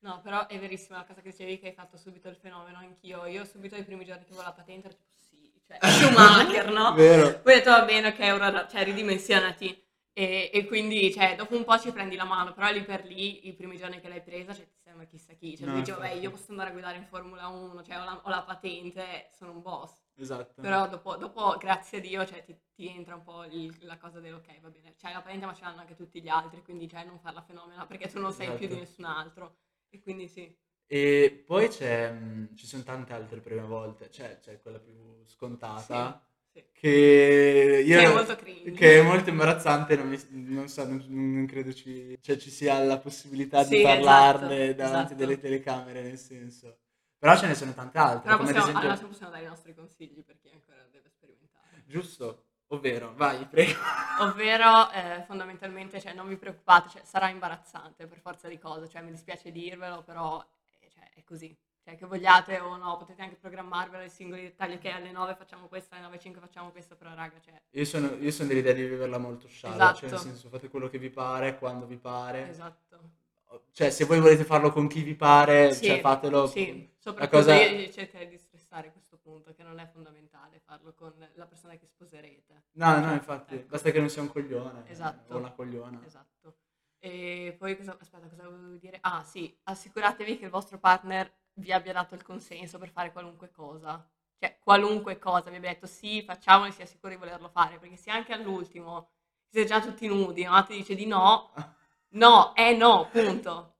No, 0.03 0.19
però 0.21 0.47
è 0.47 0.59
verissima 0.59 0.97
la 0.97 1.05
cosa 1.05 1.21
che 1.21 1.29
dicevi 1.29 1.59
che 1.59 1.67
hai 1.67 1.73
fatto 1.73 1.95
subito 1.97 2.27
il 2.27 2.35
fenomeno, 2.35 2.77
anch'io. 2.77 3.25
Io 3.25 3.45
subito 3.45 3.75
i 3.77 3.83
primi 3.85 4.03
giorni 4.03 4.23
che 4.25 4.31
avevo 4.33 4.43
la 4.43 4.51
patente 4.53 4.87
ero 4.87 4.95
tipo 4.97 5.11
sì, 5.21 5.49
cioè 5.65 5.77
Schumacher, 5.89 6.71
no? 6.71 6.93
Vero. 6.93 7.39
Poi 7.39 7.53
ho 7.53 7.55
detto 7.55 7.69
va 7.71 7.83
bene, 7.85 8.07
ok, 8.09 8.19
ora 8.33 8.67
cioè, 8.67 8.83
ridimensionati. 8.83 9.81
E, 10.15 10.51
e 10.53 10.65
quindi, 10.65 11.11
cioè, 11.11 11.35
dopo 11.35 11.55
un 11.55 11.63
po' 11.63 11.79
ci 11.79 11.91
prendi 11.91 12.15
la 12.17 12.25
mano, 12.25 12.53
però 12.53 12.69
lì 12.71 12.83
per 12.83 13.05
lì, 13.05 13.47
i 13.47 13.53
primi 13.53 13.77
giorni 13.77 13.99
che 14.01 14.09
l'hai 14.09 14.21
presa, 14.21 14.53
cioè, 14.53 14.65
ti 14.67 14.77
sembra 14.83 15.05
chissà 15.05 15.33
chi. 15.33 15.57
Cioè, 15.57 15.65
No, 15.67 15.73
tu 15.73 15.79
dici, 15.79 15.91
vabbè, 15.91 16.11
io 16.11 16.29
posso 16.31 16.51
andare 16.51 16.69
a 16.69 16.73
guidare 16.73 16.97
in 16.97 17.05
Formula 17.05 17.47
1, 17.47 17.81
cioè, 17.83 17.97
ho 17.99 18.03
la, 18.03 18.19
ho 18.23 18.29
la 18.29 18.43
patente, 18.43 19.29
sono 19.31 19.51
un 19.53 19.61
boss. 19.61 20.03
Esatto. 20.15 20.61
Però 20.61 20.87
dopo, 20.87 21.15
dopo, 21.15 21.55
grazie 21.57 21.97
a 21.99 22.01
Dio, 22.01 22.25
cioè, 22.25 22.43
ti, 22.43 22.55
ti 22.75 22.87
entra 22.89 23.15
un 23.15 23.23
po' 23.23 23.45
il- 23.45 23.75
la 23.81 23.97
cosa 23.97 24.19
del 24.19 24.33
ok, 24.35 24.59
va 24.59 24.69
bene, 24.69 24.93
c'hai 24.97 25.13
la 25.13 25.21
patente 25.21 25.45
ma 25.45 25.53
ce 25.55 25.63
l'hanno 25.63 25.79
anche 25.79 25.95
tutti 25.95 26.21
gli 26.21 26.27
altri, 26.29 26.61
quindi 26.61 26.87
cioè, 26.89 27.05
non 27.05 27.17
farla 27.19 27.41
fenomena 27.41 27.85
perché 27.87 28.07
tu 28.09 28.19
non 28.19 28.33
sei 28.33 28.47
più 28.49 28.67
di 28.67 28.73
Esatto. 28.73 28.79
nessun 28.79 29.05
altro. 29.05 29.55
E 29.93 29.99
quindi 30.01 30.27
sì. 30.27 30.53
E 30.87 31.43
poi 31.45 31.69
c'è, 31.69 32.11
mh, 32.11 32.55
ci 32.55 32.67
sono 32.67 32.83
tante 32.83 33.13
altre 33.13 33.39
prime 33.39 33.63
volte, 33.63 34.09
c'è, 34.09 34.39
c'è 34.39 34.59
quella 34.61 34.79
più 34.79 35.23
scontata, 35.25 36.21
Sì, 36.51 36.59
sì. 36.59 36.63
che 36.71 37.83
io... 37.85 37.97
Che 37.99 38.05
è 38.05 38.13
molto 38.13 38.35
cringe. 38.35 38.71
che 38.77 38.99
è 38.99 39.01
molto 39.03 39.29
imbarazzante, 39.29 39.95
non, 39.95 40.07
mi- 40.09 40.19
non 40.53 40.67
so, 40.67 40.85
non, 40.85 41.03
non 41.09 41.45
credo 41.47 41.73
ci, 41.73 42.15
cioè, 42.21 42.37
ci 42.37 42.51
sia 42.51 42.79
la 42.83 42.99
possibilità 42.99 43.63
di 43.63 43.69
Sì, 43.69 43.81
parlarne 43.81 44.67
esatto, 44.69 44.75
davanti 44.75 45.13
esatto. 45.13 45.15
delle 45.15 45.39
telecamere, 45.39 46.01
nel 46.03 46.17
senso. 46.17 46.77
Però 47.17 47.35
ce 47.37 47.47
ne 47.47 47.55
sono 47.55 47.73
tante 47.73 47.97
altre, 47.97 48.21
Però 48.25 48.37
come 48.37 48.51
possiamo, 48.51 48.77
ad 48.77 48.83
allora 48.83 48.93
esempio... 48.93 49.07
possiamo 49.09 49.31
dare 49.31 49.43
i 49.43 49.47
nostri 49.47 49.73
consigli 49.73 50.23
per 50.23 50.37
chi 50.37 50.49
ancora 50.49 50.83
deve 50.91 51.09
sperimentare. 51.09 51.83
Giusto, 51.87 52.45
ovvero, 52.67 53.13
vai, 53.15 53.45
prego. 53.45 53.79
Ovvero, 54.19 54.89
eh, 54.91 55.23
fondamentalmente, 55.25 55.99
cioè, 56.01 56.13
non 56.13 56.27
vi 56.27 56.37
preoccupate, 56.37 56.89
cioè, 56.89 57.01
sarà 57.03 57.29
imbarazzante 57.29 58.07
per 58.07 58.19
forza 58.19 58.47
di 58.47 58.57
cose, 58.59 58.87
cioè, 58.89 59.01
mi 59.01 59.11
dispiace 59.11 59.51
dirvelo, 59.51 60.01
però 60.03 60.43
eh, 60.79 60.89
cioè, 60.89 61.09
è 61.13 61.23
così. 61.23 61.55
Cioè, 61.85 61.97
che 61.97 62.05
vogliate 62.05 62.59
o 62.59 62.77
no, 62.77 62.95
potete 62.95 63.21
anche 63.23 63.35
programmarvelo 63.35 64.03
i 64.03 64.09
singoli 64.09 64.43
dettagli, 64.43 64.79
che 64.79 64.89
alle 64.91 65.11
9 65.11 65.35
facciamo 65.35 65.67
questo, 65.67 65.95
alle 65.95 66.07
9.05 66.15 66.39
facciamo 66.39 66.71
questo, 66.71 66.95
però 66.95 67.13
raga, 67.13 67.37
cioè, 67.43 67.61
Io 67.71 67.83
sono, 67.83 68.15
io 68.19 68.31
sono 68.31 68.47
dell'idea 68.47 68.71
di 68.71 68.85
viverla 68.85 69.17
molto 69.17 69.47
scialla, 69.49 69.91
cioè 69.93 70.03
nel 70.09 70.13
Esatto. 70.13 70.21
senso 70.21 70.47
fate 70.49 70.69
quello 70.69 70.87
che 70.89 70.97
vi 70.97 71.09
pare, 71.09 71.57
quando 71.57 71.85
vi 71.85 71.97
pare. 71.97 72.47
esatto. 72.49 73.09
Cioè 73.71 73.89
se 73.91 74.05
voi 74.05 74.19
volete 74.19 74.45
farlo 74.45 74.71
con 74.71 74.87
chi 74.87 75.01
vi 75.03 75.13
pare, 75.13 75.73
Sì, 75.73 75.85
cioè 75.87 75.99
fatelo. 75.99 76.47
Sì, 76.47 76.89
La 76.89 77.01
soprattutto 77.01 77.37
cosa- 77.37 77.55
io 77.61 77.91
cercare 77.91 78.27
di 78.29 78.37
stressare 78.37 78.91
questo 78.91 79.02
punto, 79.23 79.53
che 79.53 79.63
non 79.63 79.79
è 79.79 79.87
fondamentale 79.87 80.59
farlo 80.59 80.93
con 80.93 81.13
la 81.35 81.45
persona 81.47 81.75
che 81.77 81.87
sposerete. 81.87 82.65
No, 82.73 82.99
no, 82.99 83.13
infatti, 83.13 83.55
ecco. 83.55 83.69
basta 83.69 83.89
che 83.91 83.99
non 83.99 84.09
sia 84.09 84.21
un 84.21 84.29
coglione 84.31 84.87
Esatto. 84.89 85.33
o 85.33 85.37
una 85.37 85.51
cogliona. 85.51 86.01
Esatto. 86.05 86.57
E 86.99 87.55
poi 87.57 87.75
cosa, 87.75 87.97
aspetta, 87.99 88.27
cosa 88.27 88.43
volevo 88.43 88.75
dire? 88.77 88.97
Ah, 89.01 89.23
sì, 89.23 89.57
assicuratevi 89.63 90.37
che 90.37 90.45
il 90.45 90.51
vostro 90.51 90.77
partner 90.77 91.31
vi 91.55 91.71
abbia 91.71 91.93
dato 91.93 92.15
il 92.15 92.23
consenso 92.23 92.77
per 92.77 92.89
fare 92.91 93.11
qualunque 93.11 93.49
cosa. 93.51 94.07
Cioè, 94.37 94.57
qualunque 94.59 95.17
cosa, 95.19 95.49
vi 95.49 95.55
abbia 95.57 95.71
detto 95.71 95.87
sì, 95.87 96.21
facciamolo 96.21 96.69
e 96.69 96.73
sia 96.73 96.85
sicuro 96.85 97.13
di 97.13 97.19
volerlo 97.19 97.49
fare, 97.49 97.79
perché 97.79 97.95
se 97.97 98.11
anche 98.11 98.33
all'ultimo 98.33 99.11
siete 99.49 99.67
già 99.67 99.81
tutti 99.81 100.07
nudi, 100.07 100.43
no? 100.43 100.63
Ti 100.65 100.73
dice 100.75 100.95
di 100.95 101.05
no, 101.05 101.51
no, 102.15 102.53
è 102.53 102.75
no, 102.75 103.09
punto. 103.09 103.71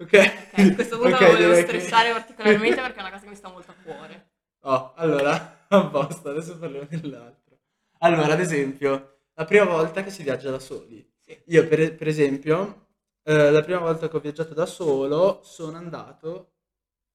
Ok. 0.00 0.12
Ok, 0.12 0.58
a 0.70 0.74
questo 0.74 0.98
punto 0.98 1.14
Ok, 1.16 1.20
lo 1.20 1.26
volevo 1.32 1.36
direi 1.52 1.64
che- 1.64 1.80
stressare 1.80 2.12
particolarmente 2.12 2.80
perché 2.80 2.98
è 2.98 3.00
una 3.00 3.10
cosa 3.10 3.22
che 3.24 3.28
mi 3.30 3.34
sta 3.36 3.48
molto 3.50 3.70
a 3.72 3.74
cuore. 3.82 4.27
Oh, 4.62 4.92
allora, 4.96 5.64
a 5.68 5.86
posto, 5.88 6.30
adesso 6.30 6.58
parliamo 6.58 6.86
dell'altro. 6.90 7.58
Allora, 7.98 8.32
ad 8.34 8.40
esempio, 8.40 9.18
la 9.34 9.44
prima 9.44 9.64
volta 9.64 10.02
che 10.02 10.10
si 10.10 10.22
viaggia 10.22 10.50
da 10.50 10.58
soli. 10.58 11.06
Sì. 11.20 11.38
Io, 11.46 11.66
per, 11.68 11.94
per 11.96 12.08
esempio, 12.08 12.86
eh, 13.22 13.50
la 13.50 13.62
prima 13.62 13.78
volta 13.80 14.08
che 14.08 14.16
ho 14.16 14.20
viaggiato 14.20 14.54
da 14.54 14.66
solo 14.66 15.40
sono 15.42 15.76
andato... 15.76 16.52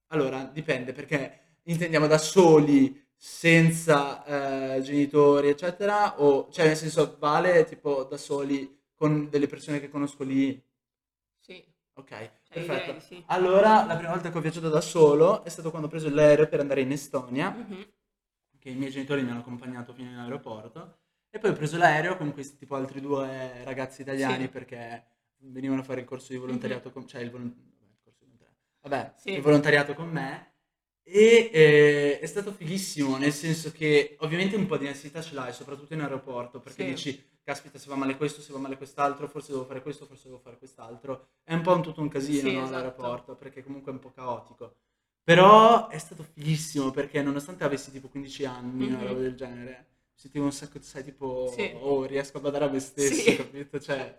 Allora, 0.07 0.43
dipende 0.45 0.93
perché 0.93 1.57
intendiamo 1.63 2.05
da 2.07 2.17
soli, 2.19 3.03
senza 3.15 4.75
eh, 4.75 4.81
genitori, 4.81 5.49
eccetera, 5.49 6.21
o 6.21 6.49
cioè 6.51 6.67
nel 6.67 6.77
senso 6.77 7.15
vale 7.19 7.65
tipo 7.65 8.03
da 8.03 8.17
soli 8.17 8.79
con 8.93 9.29
delle 9.29 9.47
persone 9.47 9.79
che 9.79 9.89
conosco 9.89 10.23
lì. 10.23 10.61
Sì, 11.39 11.63
Ok, 11.95 12.31
perfetto. 12.53 12.99
sì. 12.99 13.23
Allora, 13.27 13.85
la 13.85 13.95
prima 13.95 14.11
volta 14.11 14.29
che 14.31 14.37
ho 14.37 14.41
viaggiato 14.41 14.69
da 14.69 14.81
solo 14.81 15.43
è 15.43 15.49
stato 15.49 15.69
quando 15.69 15.87
ho 15.87 15.89
preso 15.89 16.09
l'aereo 16.09 16.47
per 16.47 16.59
andare 16.59 16.81
in 16.81 16.91
Estonia 16.91 17.49
Mhm. 17.51 17.85
che 18.59 18.69
i 18.69 18.75
miei 18.75 18.91
genitori 18.91 19.21
mi 19.23 19.29
hanno 19.31 19.39
accompagnato 19.39 19.93
fino 19.93 20.09
in 20.09 20.17
aeroporto 20.17 20.97
e 21.29 21.39
poi 21.39 21.49
ho 21.51 21.53
preso 21.53 21.77
l'aereo 21.77 22.15
con 22.15 22.31
questi 22.31 22.57
tipo 22.57 22.75
altri 22.75 23.01
due 23.01 23.63
ragazzi 23.63 24.01
italiani 24.01 24.43
Sì. 24.43 24.49
perché 24.49 25.05
venivano 25.45 25.81
a 25.81 25.83
fare 25.83 25.99
il 26.01 26.05
corso 26.05 26.31
di 26.31 26.39
volontariato 26.39 26.91
con 26.91 27.05
cioè 27.07 27.21
il, 27.21 27.29
volon- 27.31 27.53
vabbè, 27.53 27.89
il 27.91 27.97
corso 28.01 28.19
di 28.23 28.31
volontariato. 28.31 28.59
Vabbè, 28.81 29.13
Sì. 29.17 29.31
il 29.33 29.41
volontariato 29.41 29.93
con 29.93 30.09
me 30.09 30.51
e 31.05 31.49
eh, 31.51 32.19
è 32.19 32.25
stato 32.25 32.53
fighissimo 32.53 33.17
nel 33.17 33.33
senso 33.33 33.71
che 33.73 34.15
ovviamente 34.19 34.55
un 34.55 34.65
po' 34.67 34.77
di 34.77 34.87
ansietà 34.87 35.21
ce 35.21 35.33
l'hai 35.35 35.51
soprattutto 35.51 35.93
in 35.93 35.99
aeroporto 36.01 36.61
perché 36.61 36.85
dici 36.85 37.31
caspita 37.43 37.77
se 37.77 37.89
va 37.89 37.95
male 37.95 38.15
questo 38.17 38.41
se 38.41 38.51
va 38.53 38.59
male 38.59 38.77
quest'altro 38.77 39.27
forse 39.27 39.51
devo 39.51 39.65
fare 39.65 39.81
questo 39.81 40.05
forse 40.05 40.27
devo 40.27 40.39
fare 40.39 40.57
quest'altro 40.57 41.27
è 41.43 41.53
un 41.53 41.61
po' 41.61 41.75
un 41.75 41.81
tutto 41.83 42.01
un 42.01 42.07
casino 42.09 42.49
Sì, 42.49 42.53
no, 42.53 42.63
esatto. 42.63 42.71
l'aeroporto 42.71 43.35
perché 43.35 43.63
comunque 43.63 43.91
è 43.91 43.95
un 43.95 43.99
po' 44.01 44.11
caotico 44.11 44.75
però 45.23 45.87
è 45.87 45.97
stato 45.97 46.23
fighissimo 46.23 46.91
perché 46.91 47.21
nonostante 47.21 47.63
avessi 47.63 47.91
tipo 47.91 48.09
15 48.09 48.45
anni, 48.45 48.87
una 48.87 48.97
Mhm. 48.97 49.07
roba 49.07 49.19
del 49.21 49.35
genere, 49.35 49.87
sentivo 50.13 50.45
un 50.45 50.51
sacco, 50.51 50.81
sai, 50.81 51.03
tipo, 51.03 51.25
Sì. 51.55 51.71
oh, 51.75 52.03
riesco 52.05 52.37
a 52.37 52.41
badare 52.41 52.65
a 52.65 52.69
me 52.69 52.79
stesso, 52.79 53.13
Sì. 53.13 53.35
capito? 53.37 53.79
Cioè, 53.79 54.17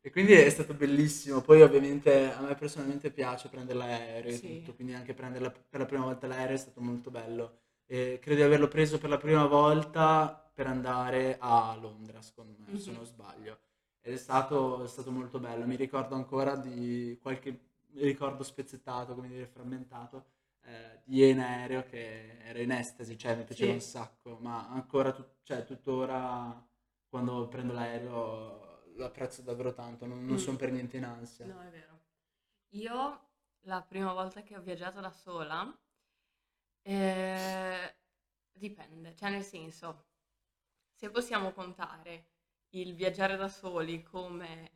e 0.00 0.10
quindi 0.10 0.32
è 0.34 0.48
stato 0.50 0.74
bellissimo. 0.74 1.40
Poi 1.40 1.62
ovviamente 1.62 2.30
a 2.32 2.40
me 2.42 2.54
personalmente 2.54 3.10
piace 3.10 3.48
prendere 3.48 3.78
l'aereo 3.78 4.30
e 4.32 4.38
Sì. 4.38 4.60
tutto, 4.60 4.74
quindi 4.74 4.94
anche 4.94 5.14
prenderla 5.14 5.50
per 5.50 5.80
la 5.80 5.86
prima 5.86 6.04
volta 6.04 6.26
l'aereo 6.26 6.54
è 6.54 6.58
stato 6.58 6.80
molto 6.80 7.10
bello. 7.10 7.58
E 7.92 8.18
credo 8.22 8.40
di 8.40 8.46
averlo 8.46 8.68
preso 8.68 8.98
per 8.98 9.10
la 9.10 9.16
prima 9.18 9.46
volta 9.46 10.32
per 10.54 10.66
andare 10.68 11.36
a 11.40 11.74
Londra, 11.80 12.22
secondo 12.22 12.54
me, 12.58 12.78
se 12.78 12.90
Mhm. 12.90 12.96
non 12.96 13.04
sbaglio. 13.04 13.58
Ed 14.00 14.14
è 14.14 14.16
stato, 14.16 14.84
è 14.84 14.88
stato 14.88 15.10
molto 15.10 15.40
bello. 15.40 15.66
Mi 15.66 15.74
ricordo 15.76 16.14
ancora 16.14 16.54
di 16.56 17.18
qualche 17.20 17.68
ricordo 17.94 18.44
spezzettato, 18.44 19.14
come 19.14 19.28
dire, 19.28 19.46
frammentato, 19.46 20.24
eh, 20.62 21.00
di 21.04 21.28
in 21.28 21.40
aereo 21.40 21.82
che 21.84 22.38
ero 22.42 22.60
in 22.60 22.70
estasi, 22.70 23.18
cioè 23.18 23.34
mi 23.36 23.44
piaceva 23.44 23.72
Sì. 23.72 23.76
un 23.76 23.80
sacco, 23.80 24.38
ma 24.40 24.68
ancora, 24.68 25.10
tut- 25.12 25.38
cioè, 25.42 25.64
tuttora 25.64 26.64
quando 27.08 27.48
prendo 27.48 27.72
l'aereo 27.72 28.68
lo 28.94 29.04
apprezzo 29.04 29.42
davvero 29.42 29.72
tanto, 29.72 30.06
non, 30.06 30.24
non 30.24 30.34
Mm. 30.34 30.38
sono 30.38 30.56
per 30.56 30.70
niente 30.70 30.96
in 30.96 31.04
ansia. 31.04 31.46
No, 31.46 31.60
è 31.60 31.70
vero. 31.70 31.98
Io 32.70 33.20
la 33.62 33.82
prima 33.82 34.12
volta 34.12 34.42
che 34.42 34.56
ho 34.56 34.60
viaggiato 34.62 35.00
da 35.00 35.10
sola, 35.10 35.76
eh, 36.82 37.94
dipende, 38.52 39.14
cioè 39.16 39.30
nel 39.30 39.44
senso, 39.44 40.06
se 40.94 41.10
possiamo 41.10 41.52
contare 41.52 42.28
il 42.70 42.94
viaggiare 42.94 43.36
da 43.36 43.48
soli 43.48 44.02
come 44.02 44.72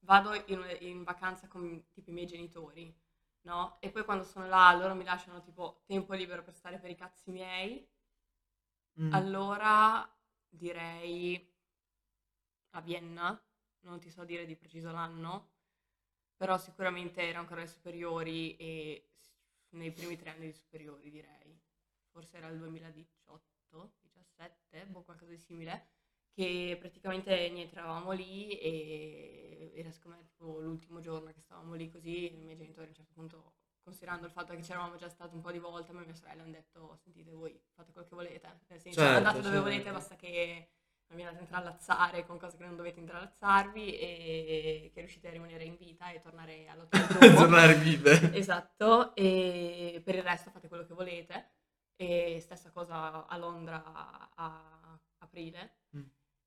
vado 0.00 0.34
in, 0.46 0.64
in 0.80 1.02
vacanza 1.04 1.48
con 1.48 1.86
tipo 1.92 2.10
i 2.10 2.12
miei 2.12 2.26
genitori, 2.26 2.94
no? 3.42 3.78
E 3.80 3.90
poi 3.90 4.04
quando 4.04 4.24
sono 4.24 4.46
là 4.46 4.72
loro 4.74 4.94
mi 4.94 5.04
lasciano 5.04 5.40
tipo 5.42 5.82
tempo 5.86 6.14
libero 6.14 6.42
per 6.42 6.54
stare 6.54 6.78
per 6.78 6.90
i 6.90 6.96
cazzi 6.96 7.30
miei, 7.30 7.88
Mm. 8.98 9.12
allora 9.14 10.04
direi 10.48 11.54
a 12.70 12.80
Vienna, 12.80 13.40
non 13.80 14.00
ti 14.00 14.10
so 14.10 14.24
dire 14.24 14.46
di 14.46 14.56
preciso 14.56 14.90
l'anno, 14.90 15.50
però 16.36 16.58
sicuramente 16.58 17.22
era 17.22 17.38
ancora 17.38 17.60
alle 17.60 17.70
superiori 17.70 18.56
e 18.56 19.11
nei 19.72 19.92
primi 19.92 20.16
tre 20.16 20.30
anni 20.30 20.46
di 20.46 20.52
superiori 20.52 21.10
direi, 21.10 21.60
forse 22.10 22.36
era 22.36 22.48
il 22.48 22.58
2018, 22.58 23.94
17, 24.00 24.86
boh, 24.86 25.02
qualcosa 25.02 25.30
di 25.30 25.38
simile, 25.38 25.86
che 26.32 26.76
praticamente 26.78 27.48
niente, 27.50 27.76
eravamo 27.76 28.12
lì 28.12 28.58
e 28.58 29.72
era 29.74 29.90
secondo 29.90 30.18
me 30.18 30.24
tipo 30.24 30.60
l'ultimo 30.60 31.00
giorno 31.00 31.32
che 31.32 31.40
stavamo 31.40 31.74
lì 31.74 31.88
così, 31.90 32.32
i 32.32 32.36
miei 32.42 32.56
genitori 32.56 32.86
a 32.86 32.88
un 32.88 32.94
certo 32.94 33.12
punto, 33.14 33.52
considerando 33.82 34.26
il 34.26 34.32
fatto 34.32 34.54
che 34.54 34.62
c'eravamo 34.62 34.96
già 34.96 35.08
stati 35.08 35.34
un 35.34 35.40
po' 35.40 35.52
di 35.52 35.58
volte, 35.58 35.90
a 35.90 35.94
me 35.94 36.02
e 36.02 36.06
mia 36.06 36.14
sorella 36.14 36.42
hanno 36.42 36.52
detto, 36.52 36.96
sentite 37.02 37.30
voi, 37.32 37.58
fate 37.74 37.92
quel 37.92 38.06
che 38.06 38.14
volete, 38.14 38.48
nel 38.68 38.80
senso 38.80 39.00
Certo, 39.00 39.16
andate 39.16 39.40
dove 39.40 39.54
certo. 39.54 39.62
volete, 39.62 39.90
basta 39.90 40.16
che 40.16 40.68
non 41.08 41.16
vi 41.16 41.22
andate 41.22 41.38
a 41.38 41.42
intrallazzare 41.46 42.24
con 42.24 42.38
cose 42.38 42.56
che 42.56 42.64
non 42.64 42.76
dovete 42.76 43.00
intrallazzarvi 43.00 43.98
e 43.98 44.90
che 44.92 45.00
riuscite 45.00 45.28
a 45.28 45.32
rimanere 45.32 45.64
in 45.64 45.76
vita 46.02 46.10
e 46.10 46.20
tornare 46.20 46.68
all'hotel. 46.68 47.06
Tornare 47.34 47.74
vive. 47.74 48.34
Esatto, 48.34 49.14
e 49.14 50.00
per 50.04 50.16
il 50.16 50.22
resto 50.22 50.50
fate 50.50 50.68
quello 50.68 50.84
che 50.84 50.94
volete. 50.94 51.50
e 51.96 52.38
stessa 52.40 52.70
cosa 52.72 53.26
a 53.26 53.36
Londra 53.36 54.30
a 54.34 54.98
aprile. 55.18 55.76
Mm. 55.96 56.02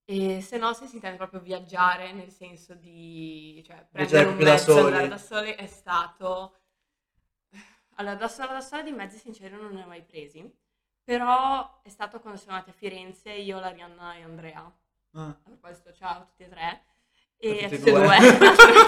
E 0.07 0.41
se 0.41 0.57
no, 0.57 0.73
se 0.73 0.85
si 0.87 0.95
intende 0.95 1.17
proprio 1.17 1.39
viaggiare 1.39 2.11
nel 2.11 2.29
senso 2.29 2.75
di 2.75 3.63
cioè, 3.65 3.87
prendere 3.89 4.25
un 4.27 4.37
da 4.37 4.43
mezzo, 4.43 4.71
soli. 4.73 4.85
andare 4.87 5.07
da 5.07 5.17
soli, 5.17 5.51
è 5.51 5.65
stato... 5.67 6.59
Allora, 7.97 8.15
da 8.15 8.27
sola 8.27 8.51
da 8.51 8.61
sola 8.61 8.83
di 8.83 8.91
mezzi 8.91 9.17
sinceri 9.17 9.55
non 9.55 9.71
ne 9.71 9.83
ho 9.83 9.87
mai 9.87 10.03
presi, 10.03 10.53
però 11.01 11.81
è 11.81 11.87
stato 11.87 12.19
quando 12.19 12.37
siamo 12.37 12.57
andati 12.57 12.71
a 12.71 12.77
Firenze, 12.77 13.31
io, 13.31 13.57
Larianna 13.59 14.15
e 14.15 14.21
Andrea. 14.23 14.59
Ah, 15.13 15.27
A 15.29 15.39
proposito, 15.41 15.93
ciao 15.93 16.19
a 16.19 16.25
tutti 16.25 16.43
e 16.43 16.49
tre. 16.49 16.83
E 17.37 17.49
tutti 17.57 17.75
e 17.75 17.79
tutti 17.79 17.89
e 17.89 17.93
due. 17.93 18.01
due, 18.01 18.17
il 18.17 18.37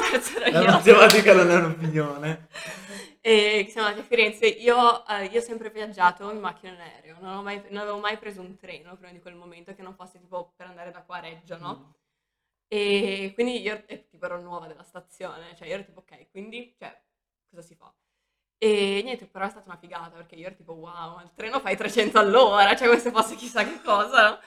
terzo 0.09 0.39
ero 0.39 0.49
la 0.51 0.61
io. 0.61 0.71
matematica 0.71 1.33
non 1.33 1.49
è 1.51 1.55
un'opinione. 1.55 2.47
E 3.21 3.67
siamo 3.69 3.87
andati 3.87 4.05
a 4.05 4.07
Firenze. 4.07 4.45
Io, 4.47 5.05
eh, 5.07 5.25
io 5.25 5.39
ho 5.39 5.43
sempre 5.43 5.69
viaggiato 5.69 6.29
in 6.31 6.39
macchina 6.39 6.71
e 6.71 6.75
in 6.75 6.81
aereo, 6.81 7.17
non, 7.19 7.37
ho 7.37 7.41
mai- 7.43 7.61
non 7.69 7.81
avevo 7.81 7.99
mai 7.99 8.17
preso 8.17 8.41
un 8.41 8.55
treno 8.57 8.95
prima 8.95 9.11
di 9.11 9.19
quel 9.19 9.35
momento 9.35 9.75
che 9.75 9.81
non 9.81 9.95
fosse 9.95 10.19
tipo 10.19 10.53
per 10.55 10.67
andare 10.67 10.91
da 10.91 11.03
qua 11.03 11.17
a 11.17 11.19
Reggio, 11.21 11.57
Mm. 11.57 11.61
no? 11.61 11.95
E 12.69 13.31
quindi 13.33 13.61
io 13.61 13.83
eh, 13.87 14.07
tipo 14.09 14.25
ero 14.25 14.41
nuova 14.41 14.67
della 14.67 14.83
stazione, 14.83 15.55
cioè 15.57 15.67
io 15.67 15.75
ero 15.75 15.83
tipo 15.85 15.99
ok, 16.01 16.29
quindi 16.31 16.75
cioè, 16.77 16.99
cosa 17.49 17.61
si 17.61 17.75
fa? 17.75 17.93
E 18.59 19.01
niente, 19.03 19.27
però 19.27 19.45
è 19.45 19.49
stata 19.49 19.69
una 19.69 19.77
figata 19.79 20.09
perché 20.17 20.35
io 20.35 20.47
ero 20.47 20.55
tipo 20.55 20.73
wow, 20.73 21.15
ma 21.15 21.23
il 21.23 21.31
treno 21.35 21.59
fai 21.59 21.77
300 21.77 22.19
all'ora, 22.19 22.75
cioè 22.75 22.87
come 22.87 22.99
se 22.99 23.11
fosse 23.11 23.35
chissà 23.35 23.63
che 23.65 23.81
cosa? 23.81 24.39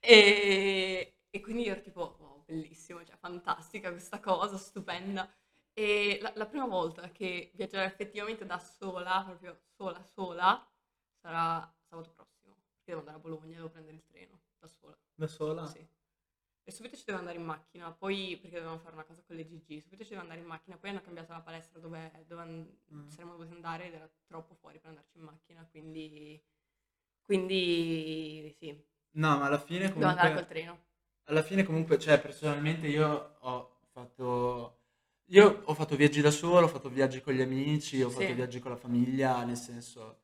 E, 0.00 1.16
e 1.30 1.40
quindi 1.40 1.64
io 1.64 1.72
ero 1.72 1.80
tipo 1.82 2.16
wow, 2.18 2.33
bellissimo, 2.54 3.04
cioè 3.04 3.16
fantastica 3.16 3.90
questa 3.90 4.20
cosa, 4.20 4.56
stupenda. 4.56 5.28
E 5.72 6.18
la, 6.22 6.32
la 6.36 6.46
prima 6.46 6.66
volta 6.66 7.10
che 7.10 7.50
viaggerò 7.54 7.82
effettivamente 7.82 8.46
da 8.46 8.58
sola, 8.58 9.22
proprio 9.24 9.60
sola 9.76 10.02
sola, 10.02 10.70
sarà 11.20 11.72
sabato 11.88 12.10
prossimo, 12.12 12.54
perché 12.54 12.84
devo 12.84 13.00
andare 13.00 13.16
a 13.16 13.20
Bologna, 13.20 13.56
devo 13.56 13.70
prendere 13.70 13.96
il 13.96 14.04
treno 14.04 14.40
da 14.58 14.68
sola. 14.68 14.96
Da 15.14 15.26
sola? 15.26 15.66
Sì. 15.66 15.86
E 16.66 16.70
subito 16.70 16.96
ci 16.96 17.04
devo 17.04 17.18
andare 17.18 17.36
in 17.36 17.44
macchina, 17.44 17.92
poi 17.92 18.38
perché 18.40 18.56
dovevamo 18.56 18.78
fare 18.78 18.94
una 18.94 19.04
cosa 19.04 19.22
con 19.26 19.36
le 19.36 19.44
GG, 19.44 19.82
subito 19.82 20.02
ci 20.02 20.10
devo 20.10 20.22
andare 20.22 20.40
in 20.40 20.46
macchina, 20.46 20.78
poi 20.78 20.90
hanno 20.90 21.02
cambiato 21.02 21.32
la 21.32 21.40
palestra 21.40 21.78
dove, 21.78 22.24
dove 22.26 22.44
Mm. 22.94 23.08
saremmo 23.08 23.32
dovuti 23.32 23.52
andare 23.52 23.86
ed 23.88 23.94
era 23.94 24.08
troppo 24.26 24.54
fuori 24.54 24.78
per 24.78 24.90
andarci 24.90 25.18
in 25.18 25.24
macchina, 25.24 25.66
quindi, 25.70 26.42
quindi 27.22 28.54
sì, 28.58 28.82
No, 29.16 29.38
ma 29.38 29.46
alla 29.46 29.58
fine 29.58 29.88
devo 29.88 30.06
andare 30.06 30.32
col 30.34 30.46
comunque... 30.46 30.46
treno. 30.46 30.84
Alla 31.26 31.42
fine 31.42 31.62
comunque, 31.64 31.98
cioè, 31.98 32.20
personalmente 32.20 32.86
io 32.86 33.36
ho 33.40 33.78
fatto... 33.92 34.78
Io 35.28 35.62
ho 35.64 35.74
fatto 35.74 35.96
viaggi 35.96 36.20
da 36.20 36.30
solo, 36.30 36.66
ho 36.66 36.68
fatto 36.68 36.90
viaggi 36.90 37.22
con 37.22 37.32
gli 37.32 37.40
amici, 37.40 38.02
ho 38.02 38.10
fatto 38.10 38.26
Sì. 38.26 38.32
viaggi 38.34 38.58
con 38.60 38.70
la 38.72 38.76
famiglia, 38.76 39.42
nel 39.44 39.56
senso... 39.56 40.20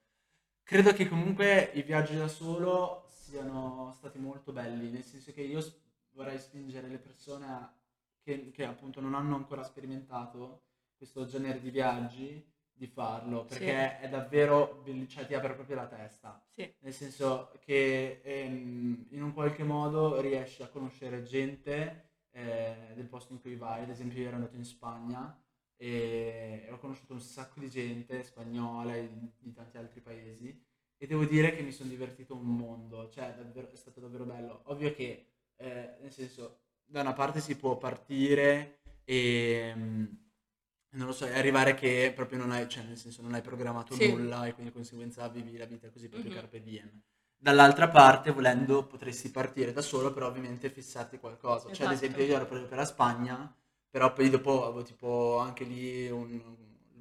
Credo 0.62 0.92
che 0.92 1.09
comunque 1.09 1.71
i 1.75 1.83
viaggi 1.83 2.16
da 2.16 2.28
solo 2.28 3.07
siano 3.09 3.92
stati 3.97 4.19
molto 4.19 4.52
belli, 4.52 4.90
nel 4.90 5.02
senso 5.04 5.33
che 5.33 5.42
io 5.42 5.61
s- 5.61 5.75
vorrei 6.12 6.38
spingere 6.38 6.88
le 6.88 6.99
persone 6.99 7.47
a- 7.47 7.75
che, 8.23 8.50
che 8.52 8.64
appunto 8.64 9.00
non 9.00 9.14
hanno 9.14 9.37
ancora 9.37 9.62
sperimentato 9.64 10.62
questo 10.97 11.25
genere 11.26 11.61
di 11.61 11.71
viaggi 11.71 12.47
di 12.80 12.87
farlo, 12.87 13.42
Sì. 13.42 13.58
perché 13.58 14.00
è 14.00 14.08
davvero, 14.08 14.82
cioè 15.06 15.26
ti 15.26 15.34
apre 15.34 15.52
proprio 15.52 15.76
la 15.76 15.87
testa. 15.87 16.42
Sì, 16.49 16.72
Nel 16.78 16.94
senso 16.94 17.52
che 17.60 18.22
ehm, 18.25 19.08
in 19.10 19.22
un 19.22 19.34
qualche 19.34 19.64
modo 19.64 20.18
riesci 20.18 20.62
a 20.62 20.68
conoscere 20.68 21.22
gente 21.22 22.12
eh, 22.30 22.92
del 22.94 23.06
posto 23.06 23.34
in 23.34 23.40
cui 23.42 23.56
vai. 23.56 23.82
Ad 23.82 23.90
esempio, 23.90 24.20
io 24.22 24.28
ero 24.28 24.37
andato 24.37 24.56
in 24.56 24.64
Spagna 24.64 25.38
e 25.76 26.68
ho 26.70 26.78
conosciuto 26.78 27.12
un 27.12 27.20
sacco 27.20 27.60
di 27.60 27.68
gente 27.68 28.22
spagnola 28.22 28.96
e 28.96 29.08
di, 29.12 29.30
di 29.38 29.52
tanti 29.52 29.76
altri 29.76 30.00
paesi 30.00 30.58
e 30.96 31.06
devo 31.06 31.25
dire 31.26 31.54
che 31.54 31.62
mi 31.62 31.72
sono 31.72 31.90
divertito 31.90 32.34
un 32.34 32.46
mondo, 32.56 33.10
cioè 33.10 33.34
davvero- 33.34 33.70
è 33.70 33.76
stato 33.76 34.00
davvero 34.00 34.25
bello. 34.25 34.62
Ovvio 34.64 34.94
che, 34.94 35.26
eh, 35.56 35.96
nel 36.00 36.12
senso, 36.12 36.60
da 36.82 37.02
una 37.02 37.12
parte 37.12 37.40
si 37.40 37.56
può 37.58 37.76
partire 37.76 38.80
e... 39.04 39.75
non 40.92 41.06
lo 41.06 41.12
so, 41.12 41.25
arrivare 41.25 41.75
che 41.75 42.12
proprio 42.14 42.38
non 42.38 42.50
hai, 42.50 42.68
cioè 42.68 42.85
nel 42.85 42.97
senso 42.97 43.23
non 43.23 43.35
hai 43.35 43.42
programmato 43.42 43.94
Sì. 43.94 44.09
nulla 44.09 44.47
e 44.47 44.52
quindi 44.52 44.70
di 44.70 44.76
conseguenza 44.76 45.28
vivi 45.28 45.56
la 45.56 45.64
vita 45.66 45.88
così 45.90 46.09
proprio 46.09 46.30
Mhm. 46.30 46.37
carpe 46.37 46.62
diem. 46.62 47.02
Dall'altra 47.42 47.88
parte, 47.88 48.30
volendo, 48.32 48.87
potresti 48.87 49.30
partire 49.30 49.73
da 49.73 49.80
solo, 49.82 50.12
però 50.12 50.26
ovviamente 50.28 50.68
fissarti 50.70 51.18
qualcosa. 51.18 51.70
Cioè, 51.73 51.87
ad 51.87 51.92
Esatto. 51.92 51.94
esempio, 51.94 52.25
io 52.25 52.35
ero 52.37 52.47
proprio 52.47 52.68
per 52.68 52.78
la 52.78 52.85
Spagna, 52.85 53.54
però 53.88 54.12
poi 54.12 54.28
dopo 54.30 54.64
avevo 54.66 54.82
tipo 54.82 55.38
anche 55.38 55.64
lì 55.64 56.09
un, 56.11 56.38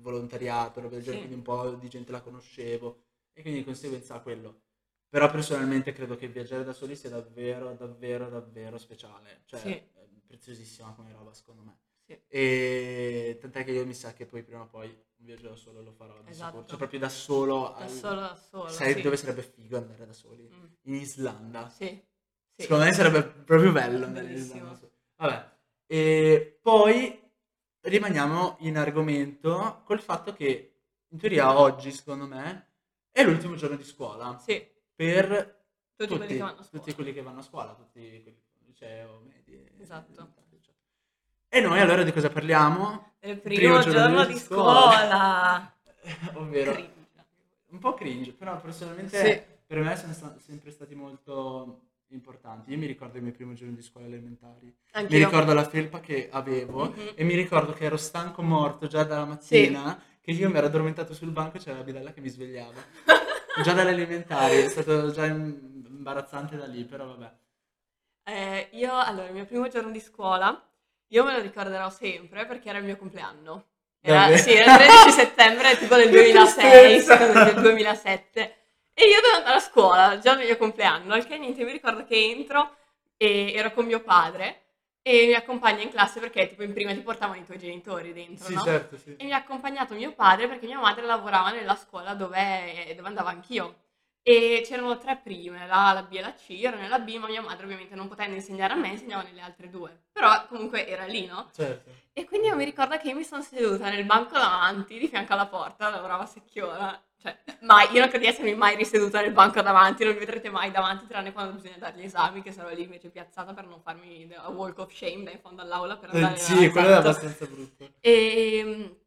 volontariato, 0.02 0.80
roba 0.82 0.96
del 0.96 1.04
genere, 1.04 1.22
Sì. 1.22 1.28
quindi 1.28 1.36
un 1.50 1.56
po' 1.56 1.70
di 1.76 1.90
gente 1.90 2.12
la 2.12 2.22
conoscevo 2.22 3.04
e 3.34 3.42
quindi 3.42 3.60
di 3.60 3.66
conseguenza 3.66 4.20
quello. 4.22 4.62
Però 5.10 5.30
personalmente 5.30 5.92
credo 5.92 6.16
che 6.16 6.28
viaggiare 6.30 6.64
da 6.64 6.72
soli 6.74 6.96
sia 6.96 7.10
davvero, 7.10 7.74
davvero, 7.74 8.30
davvero 8.30 8.78
speciale. 8.78 9.42
Cioè, 9.46 9.60
Sì. 9.62 9.82
preziosissima 10.26 10.94
come 10.94 11.12
roba, 11.12 11.34
secondo 11.34 11.64
me. 11.64 11.78
E 12.28 13.38
tant'è 13.40 13.64
che 13.64 13.72
io 13.72 13.86
mi 13.86 13.94
sa 13.94 14.14
che 14.14 14.26
poi 14.26 14.44
prima 14.44 14.62
o 14.62 14.68
poi 14.68 14.88
un 14.88 15.26
viaggio 15.26 15.50
da 15.50 15.56
solo 15.56 15.82
lo 15.82 15.92
farò 15.92 16.16
Esatto. 16.26 16.66
Cioè 16.66 16.78
proprio 16.78 17.00
da 17.00 17.10
solo. 17.10 17.70
Da 17.78 17.84
al- 17.84 17.90
solo, 17.90 18.20
da 18.20 18.36
solo, 18.36 18.68
Sai 18.70 18.94
sì. 18.94 19.02
dove 19.02 19.18
sarebbe 19.18 19.42
figo 19.44 19.78
andare 19.78 20.06
da 20.06 20.14
soli? 20.14 20.50
Mm, 20.52 20.66
In 20.84 20.94
Islanda. 20.96 21.70
Sì, 21.70 21.86
sì. 22.56 22.62
Secondo 22.64 22.86
me 22.86 22.94
sarebbe 22.94 23.24
proprio 23.24 23.72
bello 23.72 24.06
andare 24.06 24.28
in. 24.32 24.38
Islanda. 24.38 24.80
Vabbè. 25.18 25.58
E 25.88 26.60
poi 26.62 27.22
rimaniamo 27.82 28.58
in 28.60 28.78
argomento 28.78 29.82
col 29.86 30.02
fatto 30.02 30.34
che 30.34 30.74
in 31.08 31.18
teoria 31.18 31.58
oggi, 31.60 31.92
secondo 31.92 32.28
me, 32.28 32.68
è 33.12 33.24
l'ultimo 33.24 33.56
giorno 33.56 33.76
di 33.76 33.84
scuola 33.84 34.38
Sì, 34.38 34.64
per 34.94 35.64
tutti, 35.96 36.16
quelli 36.16 36.22
tutti, 36.22 36.34
che 36.36 36.38
vanno 36.40 36.60
a 36.60 36.64
scuola. 36.64 36.84
tutti 36.84 36.94
quelli 36.96 37.14
che 37.14 37.22
vanno 37.22 37.40
a 37.40 37.44
scuola, 37.44 37.74
tutti 37.74 38.00
quelli 38.00 38.24
che 38.24 38.42
liceo, 38.66 39.20
medie, 39.22 39.72
Esatto. 39.80 40.34
E 41.50 41.60
noi 41.62 41.80
allora 41.80 42.04
di 42.04 42.12
cosa 42.14 42.30
parliamo? 42.30 43.14
Il 43.22 43.40
primo, 43.40 43.80
giorno, 43.82 44.24
di 44.26 44.38
scuola. 44.38 45.74
Ovvero 46.34 46.72
Cringe. 46.74 46.92
un 47.72 47.80
po' 47.80 47.94
cringe, 47.96 48.32
però 48.34 48.60
personalmente 48.62 49.18
Sì. 49.24 49.58
per 49.66 49.80
me 49.80 49.96
sono 49.98 50.14
sta- 50.14 50.36
sempre 50.38 50.72
stati 50.72 50.96
molto 50.96 51.82
importanti. 52.10 52.72
Io 52.72 52.78
mi 52.78 52.86
ricordo 52.86 53.18
i 53.18 53.22
miei 53.22 53.34
primi 53.34 53.56
giorni 53.56 53.76
di 53.76 53.82
scuola 53.82 54.06
elementari. 54.08 54.66
Mi 54.66 54.74
Anch'io. 54.92 55.18
ricordo 55.18 55.54
la 55.54 55.68
felpa 55.68 56.00
che 56.00 56.30
avevo 56.32 56.86
Mhm. 56.90 57.12
e 57.16 57.24
mi 57.24 57.36
ricordo 57.36 57.74
che 57.74 57.86
ero 57.86 57.98
stanco 57.98 58.42
morto 58.42 58.88
già 58.88 59.04
dalla 59.04 59.26
mattina, 59.26 60.00
che 60.22 60.32
io 60.32 60.50
mi 60.50 60.58
ero 60.58 60.68
addormentato 60.68 61.14
sul 61.14 61.32
banco 61.32 61.58
e 61.58 61.60
c'era 61.60 61.78
la 61.78 61.84
bidella 61.84 62.12
che 62.14 62.22
mi 62.22 62.30
svegliava. 62.30 62.80
già 63.64 63.74
dalle 63.74 63.92
elementari, 63.92 64.56
è 64.58 64.70
stato 64.70 65.12
già 65.12 65.26
im- 65.26 65.84
imbarazzante 65.88 66.56
da 66.56 66.66
lì, 66.68 66.86
però 66.86 67.08
vabbè. 67.08 67.32
Eh, 68.24 68.70
io, 68.74 68.96
allora, 68.98 69.28
il 69.28 69.34
mio 69.34 69.46
primo 69.46 69.68
giorno 69.68 69.92
di 69.92 70.00
scuola, 70.00 70.64
io 71.10 71.24
me 71.24 71.34
lo 71.34 71.42
ricorderò 71.42 71.90
sempre 71.90 72.46
perché 72.46 72.70
era 72.70 72.80
il 72.80 72.86
mio 72.86 72.98
compleanno. 72.98 73.66
Era, 74.02 74.36
sì, 74.38 74.54
era 74.54 74.72
il 74.72 74.78
13 74.78 75.12
settembre, 75.12 75.78
tipo 75.78 75.96
del 75.96 76.06
Che 76.10 76.22
2006, 76.22 76.90
tristezza! 76.90 77.18
secondo 77.18 77.44
del 77.52 77.62
2007. 77.62 78.56
E 78.94 79.06
io 79.08 79.16
dovevo 79.22 79.38
andare 79.38 79.56
a 79.58 79.60
scuola, 79.60 80.14
il 80.14 80.22
giorno 80.22 80.40
del 80.40 80.48
mio 80.48 80.58
compleanno, 80.58 81.14
al 81.14 81.26
che 81.26 81.38
niente, 81.38 81.64
mi 81.64 81.72
ricordo 81.72 82.04
che 82.06 82.16
entro 82.16 82.76
e 83.18 83.54
ero 83.54 83.72
con 83.72 83.86
mio 83.86 84.02
padre 84.02 84.62
e 85.02 85.26
mi 85.28 85.34
accompagna 85.34 85.82
in 85.82 85.90
classe 85.90 86.20
perché 86.20 86.48
tipo 86.48 86.64
in 86.64 86.74
prima 86.74 86.94
ti 86.94 87.00
portavano 87.00 87.40
i 87.40 87.46
tuoi 87.46 87.58
genitori 87.58 88.14
dentro, 88.14 88.46
Sì, 88.46 88.54
no? 88.54 88.62
certo, 88.64 88.98
sì. 88.98 89.16
E 89.18 89.24
mi 89.24 89.32
ha 89.34 89.38
accompagnato 89.38 89.94
mio 89.94 90.12
padre 90.14 90.48
perché 90.48 90.66
mia 90.66 90.80
madre 90.80 91.06
lavorava 91.06 91.52
nella 91.52 91.76
scuola 91.76 92.14
dove, 92.14 92.94
dove 92.96 93.08
andavo 93.08 93.30
anch'io. 93.30 93.76
E 94.22 94.62
c'erano 94.66 94.98
tre 94.98 95.20
prime, 95.24 95.66
la 95.66 95.90
A, 95.90 95.94
la 95.94 96.04
B 96.04 96.14
e 96.14 96.22
la 96.22 96.34
C. 96.34 96.50
Io 96.50 96.68
ero 96.68 96.78
nella 96.78 97.00
B, 97.00 97.16
ma 97.18 97.28
mia 97.28 97.42
madre 97.42 97.66
ovviamente 97.66 97.96
non 97.96 98.08
potendo 98.08 98.36
insegnare 98.36 98.74
a 98.74 98.76
me, 98.76 98.90
insegnava 98.90 99.24
nelle 99.24 99.42
altre 99.42 99.70
due. 99.70 99.98
Però 100.12 100.46
comunque 100.48 100.88
era 100.88 101.06
lì, 101.06 101.26
no? 101.26 101.50
Certo. 101.54 101.90
E 102.14 102.26
quindi 102.26 102.48
io 102.48 102.56
mi 102.56 102.66
ricordo 102.66 102.98
che 102.98 103.08
io 103.10 103.16
mi 103.16 103.24
sono 103.24 103.42
seduta 103.42 103.90
nel 103.90 104.04
banco 104.06 104.38
davanti, 104.38 105.00
di 105.00 105.08
fianco 105.08 105.34
alla 105.34 105.48
porta, 105.48 105.90
lavorava 105.90 106.24
a 106.24 106.28
Secchiola. 106.28 107.02
Cioè, 107.22 107.38
mai, 107.62 107.92
io 107.92 108.00
non 108.00 108.08
credo 108.08 108.24
di 108.24 108.32
essermi 108.32 108.56
mai 108.56 108.78
riseduta 108.78 109.20
nel 109.20 109.34
banco 109.34 109.62
davanti, 109.62 110.06
non 110.06 110.14
mi 110.14 110.20
vedrete 110.20 110.50
mai 110.50 110.72
davanti, 110.72 111.06
tranne 111.06 111.34
quando 111.34 111.54
bisogna 111.54 111.76
dare 111.78 111.98
gli 111.98 112.04
esami, 112.04 112.42
che 112.42 112.52
sarò 112.54 112.70
lì 112.70 112.84
invece 112.84 113.10
piazzata 113.10 113.54
per 113.54 113.66
non 113.66 113.82
farmi 113.82 114.32
a 114.36 114.50
walk 114.50 114.80
of 114.80 114.94
shame 114.94 115.24
da 115.24 115.32
in 115.32 115.40
fondo 115.40 115.62
all'aula 115.62 115.98
per 115.98 116.12
andare 116.14 116.36
Eh, 116.36 116.38
sì, 116.38 116.70
quello 116.70 116.88
è 116.88 116.94
abbastanza 116.94 117.46
brutto. 117.46 117.90
E, 118.00 119.00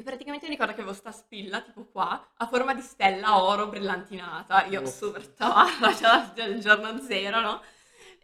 e 0.00 0.02
praticamente 0.02 0.46
mi 0.46 0.52
ricordo 0.52 0.72
che 0.72 0.80
avevo 0.80 0.94
sta 0.96 1.12
spilla, 1.12 1.60
tipo 1.60 1.84
qua, 1.84 2.32
a 2.36 2.46
forma 2.46 2.72
di 2.74 2.80
stella 2.80 3.42
oro 3.42 3.66
brillantinata. 3.68 4.64
Io 4.66 4.80
Oh. 4.80 4.86
super 4.86 5.26
tamarra, 5.28 5.92
cioè 5.94 6.32
già 6.34 6.44
il 6.44 6.58
giorno 6.60 6.98
zero, 7.02 7.40
no? 7.40 7.60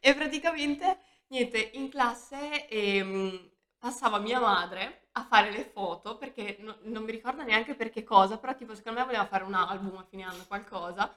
E 0.00 0.14
praticamente, 0.14 0.99
niente, 1.28 1.71
in 1.75 1.88
classe 1.90 2.66
ehm, 2.68 3.50
passava 3.78 4.18
mia 4.18 4.40
madre 4.40 5.09
a 5.12 5.25
fare 5.25 5.50
le 5.50 5.64
foto, 5.64 6.16
perché 6.16 6.56
no- 6.61 6.78
non 6.83 7.02
mi 7.04 7.11
ricordo 7.12 7.42
neanche 7.42 7.75
per 7.75 7.90
che 7.90 8.02
cosa, 8.04 8.38
però 8.38 8.54
tipo 8.56 8.75
secondo 8.75 9.00
me 9.00 9.04
voleva 9.06 9.26
fare 9.26 9.45
un 9.45 9.54
album 9.54 9.97
a 9.99 10.04
fine 10.09 10.23
anno, 10.25 10.45
qualcosa, 10.47 11.14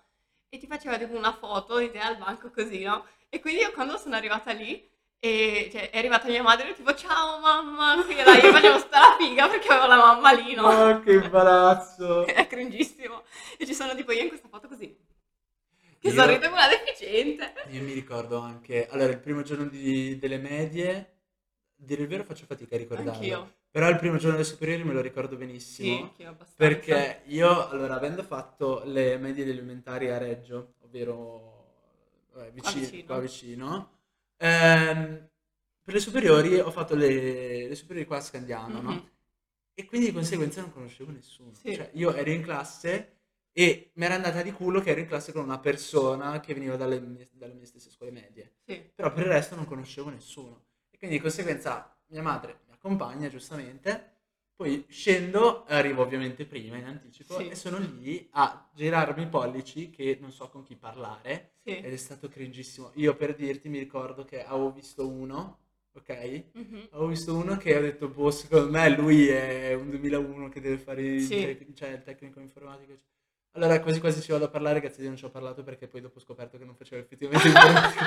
e 0.50 0.58
ti 0.58 0.68
faceva 0.68 0.98
tipo 0.98 1.16
una 1.16 1.34
foto 1.34 1.78
di 1.78 1.92
te 1.92 2.00
al 2.00 2.18
banco 2.18 2.50
così, 2.52 2.84
no? 2.84 3.06
E 3.30 3.40
quindi 3.40 3.62
io 3.62 3.72
quando 3.72 3.98
sono 3.98 4.16
arrivata 4.16 4.52
lì, 4.52 4.90
e 5.22 5.70
cioè, 5.72 5.90
è 5.90 5.98
arrivata 5.98 6.28
mia 6.28 6.42
madre 6.42 6.70
e 6.70 6.74
tipo 6.74 6.94
ciao 6.94 7.40
mamma, 7.40 8.02
qui 8.06 8.16
là, 8.16 8.36
io 8.38 8.52
facevo 8.54 8.78
sta 8.80 9.00
la 9.00 9.16
figa 9.20 9.48
perché 9.50 9.68
avevo 9.68 9.88
la 9.88 9.98
mamma 9.98 10.32
lì, 10.32 10.54
no? 10.54 10.64
Oh, 10.68 11.00
che 11.02 11.14
imbarazzo. 11.14 12.26
È 12.28 12.48
cringissimo. 12.48 13.24
E 13.58 13.66
ci 13.66 13.74
sono 13.74 13.94
tipo 13.96 14.12
io 14.14 14.22
in 14.22 14.28
questa 14.30 14.48
foto 14.48 14.68
così. 14.68 14.96
Che 16.00 16.08
Io- 16.08 16.14
sorride 16.14 16.48
come 16.48 16.54
una 16.62 16.68
deficiente. 16.70 17.54
Io 17.72 17.82
mi 17.84 17.92
ricordo 17.92 18.38
anche, 18.40 18.88
allora 18.88 19.12
il 19.12 19.20
primo 19.20 19.42
giorno 19.42 19.66
di- 19.66 20.18
delle 20.18 20.38
medie, 20.38 21.18
dire 21.76 22.04
il 22.04 22.08
vero 22.08 22.24
faccio 22.24 22.46
fatica 22.46 22.76
a 22.76 22.78
ricordarlo, 22.78 23.12
Anch'io. 23.12 23.54
però 23.70 23.90
il 23.90 23.98
primo 23.98 24.16
giorno 24.16 24.38
delle 24.38 24.46
superiori 24.48 24.84
me 24.86 24.94
lo 24.94 25.02
ricordo 25.02 25.32
Sì, 25.32 25.36
benissimo, 25.38 26.04
anch'io 26.04 26.30
abbastanza. 26.30 26.56
perché 26.56 27.22
io, 27.26 27.68
allora, 27.68 27.96
avendo 27.96 28.24
fatto 28.24 28.84
le 28.86 29.18
medie 29.18 29.44
ed 29.44 29.50
elementari 29.50 30.10
a 30.10 30.18
Reggio, 30.18 30.76
ovvero 30.86 31.58
Qua 32.32 32.44
vicino, 32.52 32.80
vicino. 32.80 33.04
qua 33.06 33.20
vicino, 33.20 33.90
ehm, 34.40 35.30
per 35.84 35.94
le 35.94 36.00
superiori 36.00 36.60
ho 36.60 36.72
fatto 36.72 36.96
le, 36.96 37.68
le 37.68 37.76
superiori 37.76 38.08
qua 38.08 38.18
a 38.18 38.22
Scandiano, 38.22 38.82
no? 38.82 38.92
Mhm. 38.92 39.10
E 39.74 39.86
quindi 39.86 40.08
di 40.08 40.14
conseguenza 40.14 40.62
non 40.62 40.72
conoscevo 40.72 41.12
nessuno. 41.12 41.54
Sì. 41.54 41.74
Cioè, 41.76 41.92
io 41.94 42.14
ero 42.14 42.30
in 42.32 42.42
classe 42.42 43.18
e 43.52 43.92
mi 43.96 44.06
era 44.06 44.16
andata 44.16 44.42
di 44.42 44.52
culo 44.52 44.82
che 44.82 44.92
ero 44.92 45.00
in 45.00 45.08
classe 45.08 45.32
con 45.32 45.44
una 45.44 45.60
persona 45.60 46.40
che 46.40 46.54
veniva 46.54 46.76
dalle 46.76 47.00
mie, 47.00 47.30
dalle 47.32 47.54
mie 47.54 47.66
stesse 47.66 47.90
scuole 47.90 48.12
medie. 48.12 48.58
Sì. 48.66 48.92
Però 48.94 49.12
per 49.14 49.26
il 49.26 49.32
resto 49.32 49.56
non 49.56 49.66
conoscevo 49.66 50.10
nessuno. 50.10 50.66
E 50.90 50.98
quindi 50.98 51.16
di 51.18 51.22
conseguenza 51.22 51.98
mia 52.08 52.22
madre 52.22 52.60
mi 52.68 52.74
accompagna 52.74 53.30
giustamente. 53.30 54.18
Poi 54.60 54.84
scendo, 54.90 55.64
arrivo 55.68 56.02
ovviamente 56.02 56.44
prima 56.46 56.76
in 56.76 56.84
anticipo 56.84 57.38
Sì. 57.40 57.48
e 57.48 57.56
sono 57.56 57.78
lì 57.78 58.28
a 58.32 58.68
girarmi 58.76 59.24
i 59.24 59.28
pollici 59.28 59.90
che 59.90 60.18
non 60.20 60.34
so 60.34 60.50
con 60.50 60.64
chi 60.64 60.76
parlare 60.76 61.52
Sì. 61.64 61.78
ed 61.78 61.94
è 61.94 61.96
stato 61.96 62.28
cringissimo. 62.28 62.92
Io 62.96 63.16
per 63.16 63.36
dirti 63.36 63.70
mi 63.70 63.80
ricordo 63.80 64.26
che 64.26 64.44
avevo 64.44 64.74
visto 64.74 65.08
uno, 65.08 65.60
ok? 65.94 66.44
Mhm. 66.52 66.88
Avevo 66.92 67.08
visto 67.08 67.34
uno 67.38 67.56
che 67.56 67.74
ho 67.74 67.80
detto, 67.80 68.10
boh, 68.10 68.32
secondo 68.32 68.70
me 68.70 68.90
lui 68.90 69.30
è 69.30 69.74
un 69.76 69.92
2001 69.92 70.50
che 70.50 70.60
deve 70.60 70.78
fare 70.78 71.04
il, 71.04 71.22
Sì. 71.22 71.36
tec- 71.40 71.74
cioè, 71.74 71.90
il 71.92 72.04
tecnico 72.04 72.42
informatico. 72.42 72.92
Allora 73.52 73.80
quasi 73.80 74.02
quasi 74.02 74.20
ci 74.22 74.32
vado 74.34 74.44
a 74.44 74.50
parlare, 74.50 74.82
grazie 74.82 74.98
a 74.98 75.00
Dio 75.00 75.08
non 75.12 75.18
ci 75.18 75.24
ho 75.24 75.30
parlato 75.30 75.64
perché 75.64 75.88
poi 75.88 76.02
dopo 76.02 76.18
ho 76.18 76.22
scoperto 76.22 76.58
che 76.58 76.66
non 76.66 76.76
facevo 76.76 77.02
effettivamente 77.02 77.48
informatico, 77.48 78.04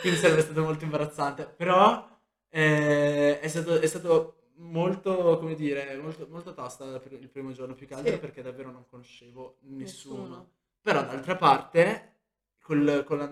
quindi 0.00 0.18
sarebbe 0.18 0.40
stato 0.40 0.62
molto 0.62 0.82
imbarazzante. 0.84 1.44
Però 1.44 2.08
eh, 2.48 3.38
è 3.38 3.48
stato, 3.48 3.78
è 3.78 3.86
stato 3.86 4.36
molto, 4.60 5.38
come 5.38 5.54
dire, 5.54 5.96
molto, 5.96 6.26
molto 6.28 6.52
tosta 6.54 6.84
il 6.84 7.00
pr- 7.00 7.20
il 7.20 7.28
primo 7.28 7.52
giorno, 7.52 7.74
più 7.74 7.86
che 7.86 7.94
altro 7.94 8.12
Sì. 8.12 8.18
perché 8.18 8.42
davvero 8.42 8.70
non 8.70 8.86
conoscevo 8.88 9.58
nessuno. 9.62 10.18
Nessuno. 10.20 10.50
Però 10.80 11.02
d'altra 11.04 11.36
parte, 11.36 12.14
col, 12.58 13.02
con 13.06 13.18
la- 13.18 13.28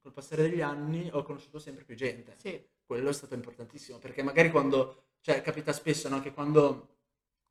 col 0.00 0.12
passare 0.12 0.48
degli 0.48 0.60
anni 0.60 1.08
ho 1.12 1.22
conosciuto 1.22 1.58
sempre 1.58 1.84
più 1.84 1.94
gente 1.94 2.34
Sì. 2.38 2.60
quello 2.84 3.08
è 3.08 3.12
stato 3.12 3.34
importantissimo 3.34 3.98
perché 3.98 4.22
magari 4.22 4.50
quando, 4.50 5.04
cioè 5.20 5.40
capita 5.42 5.72
spesso 5.72 6.08
no, 6.08 6.20
che 6.20 6.32
quando 6.32 6.88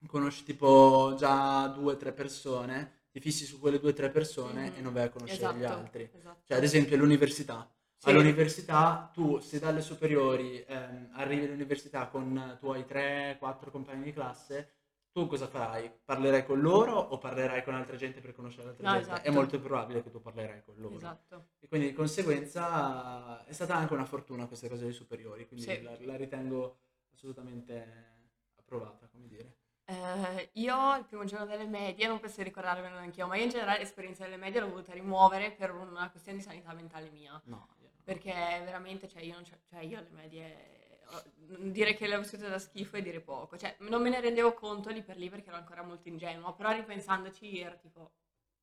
conosci 0.08 0.44
tipo 0.44 1.14
già 1.18 1.68
due 1.68 1.94
o 1.94 1.98
tre 1.98 2.12
persone, 2.12 3.00
ti 3.12 3.20
fissi 3.20 3.46
su 3.46 3.60
quelle 3.60 3.80
due 3.80 3.92
o 3.92 3.94
tre 3.94 4.10
persone 4.10 4.70
Mhm. 4.72 4.78
e 4.78 4.82
non 4.82 4.94
vai 4.94 5.04
a 5.04 5.10
conoscere 5.10 5.54
gli 5.58 5.62
Esatto, 5.64 5.80
altri. 5.80 6.10
esatto. 6.14 6.42
Cioè 6.48 6.58
ad 6.58 6.64
esempio 6.64 6.96
all'università. 6.96 7.72
Sì. 8.02 8.10
All'università 8.10 9.12
tu 9.14 9.38
se 9.38 9.60
dalle 9.60 9.82
superiori 9.82 10.64
ehm, 10.64 11.10
arrivi 11.14 11.46
all'università 11.46 12.08
con 12.08 12.58
tu 12.60 12.72
hai 12.72 12.84
3-4 12.84 13.70
compagni 13.70 14.02
di 14.06 14.12
classe, 14.12 14.72
tu 15.12 15.28
cosa 15.28 15.46
farai? 15.46 15.92
Parlerai 16.04 16.44
con 16.44 16.60
loro 16.62 16.94
o 16.96 17.20
parlerai 17.20 17.64
con 17.64 17.76
altra 17.76 17.96
gente 17.98 18.20
per 18.20 18.34
conoscere 18.34 18.70
altra 18.70 18.88
No, 18.90 18.96
gente? 18.96 19.10
È 19.12 19.14
esatto. 19.14 19.32
molto 19.34 19.60
probabile 19.60 20.02
che 20.02 20.10
tu 20.10 20.20
parlerai 20.20 20.64
con 20.66 20.74
loro. 20.78 20.96
Esatto. 20.96 21.50
E 21.60 21.68
quindi 21.68 21.90
di 21.90 21.94
conseguenza 21.94 23.46
è 23.46 23.54
stata 23.54 23.76
anche 23.76 23.94
una 23.94 24.06
fortuna 24.06 24.48
queste 24.48 24.68
cose 24.68 24.86
dei 24.86 24.94
superiori, 24.94 25.46
quindi 25.48 25.66
Sì. 25.66 25.84
la, 25.84 25.96
la 26.00 26.16
ritengo 26.16 26.80
assolutamente 27.14 28.30
approvata, 28.56 29.08
come 29.12 29.28
dire. 29.28 29.58
Eh, 29.86 30.50
io 30.54 30.96
il 30.96 31.06
primo 31.06 31.26
giorno 31.26 31.46
delle 31.46 31.66
medie, 31.68 32.08
non 32.08 32.20
penso 32.20 32.38
di 32.38 32.44
ricordarmelo 32.46 32.98
anch'io, 32.98 33.28
ma 33.28 33.36
io 33.36 33.44
in 33.44 33.50
generale 33.50 33.78
l'esperienza 33.80 34.24
delle 34.24 34.38
medie 34.38 34.60
l'ho 34.60 34.70
voluta 34.70 34.92
rimuovere 34.94 35.52
per 35.52 35.72
una 35.72 36.10
questione 36.10 36.40
di 36.40 36.44
sanità 36.44 36.74
mentale 36.74 37.12
mia. 37.12 37.34
Io 37.34 37.42
no. 37.52 37.68
Perché 38.04 38.32
veramente, 38.64 39.08
cioè 39.08 39.22
io, 39.22 39.34
non 39.36 39.46
cioè, 39.46 39.82
io 39.82 40.00
alle 40.00 40.10
medie, 40.12 41.00
dire 41.60 41.94
che 41.96 42.08
le 42.08 42.16
ho 42.16 42.20
vissute 42.20 42.48
da 42.50 42.60
schifo 42.60 42.98
è 42.98 43.02
dire 43.02 43.22
poco. 43.22 43.58
Cioè, 43.58 43.76
non 43.80 44.02
me 44.02 44.10
ne 44.10 44.20
rendevo 44.22 44.54
conto 44.54 44.90
lì 44.90 45.04
per 45.04 45.18
lì 45.18 45.30
perché 45.30 45.50
ero 45.50 45.58
ancora 45.58 45.84
molto 45.84 46.08
ingenua, 46.10 46.54
però 46.54 46.72
ripensandoci 46.72 47.60
ero 47.60 47.78
tipo, 47.78 48.14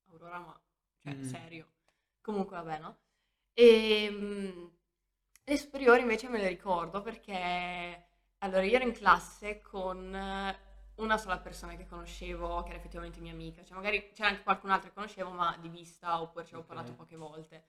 Aurora, 0.09 0.39
ma, 0.39 0.61
cioè, 0.99 1.13
Mm. 1.13 1.23
serio. 1.23 1.67
Comunque, 2.21 2.55
vabbè, 2.57 2.79
no? 2.79 2.97
E 3.53 4.09
mm, 4.11 4.67
le 5.45 5.57
superiori 5.57 6.01
invece 6.01 6.29
me 6.29 6.39
le 6.39 6.47
ricordo 6.49 7.01
perché, 7.01 8.05
allora, 8.39 8.63
io 8.63 8.75
ero 8.75 8.85
in 8.85 8.93
classe 8.93 9.61
con 9.61 9.97
una 10.95 11.17
sola 11.17 11.39
persona 11.39 11.75
che 11.75 11.87
conoscevo, 11.87 12.61
che 12.63 12.69
era 12.69 12.77
effettivamente 12.79 13.19
mia 13.21 13.31
amica. 13.31 13.63
Cioè, 13.63 13.75
magari 13.77 14.11
c'era 14.13 14.29
anche 14.29 14.43
qualcun 14.43 14.69
altro 14.71 14.89
che 14.89 14.95
conoscevo, 14.95 15.29
ma 15.31 15.57
di 15.59 15.69
vista, 15.69 16.21
oppure 16.21 16.45
ci 16.45 16.53
avevo 16.53 16.67
Ok. 16.67 16.67
parlato 16.67 16.93
poche 16.93 17.15
volte. 17.15 17.65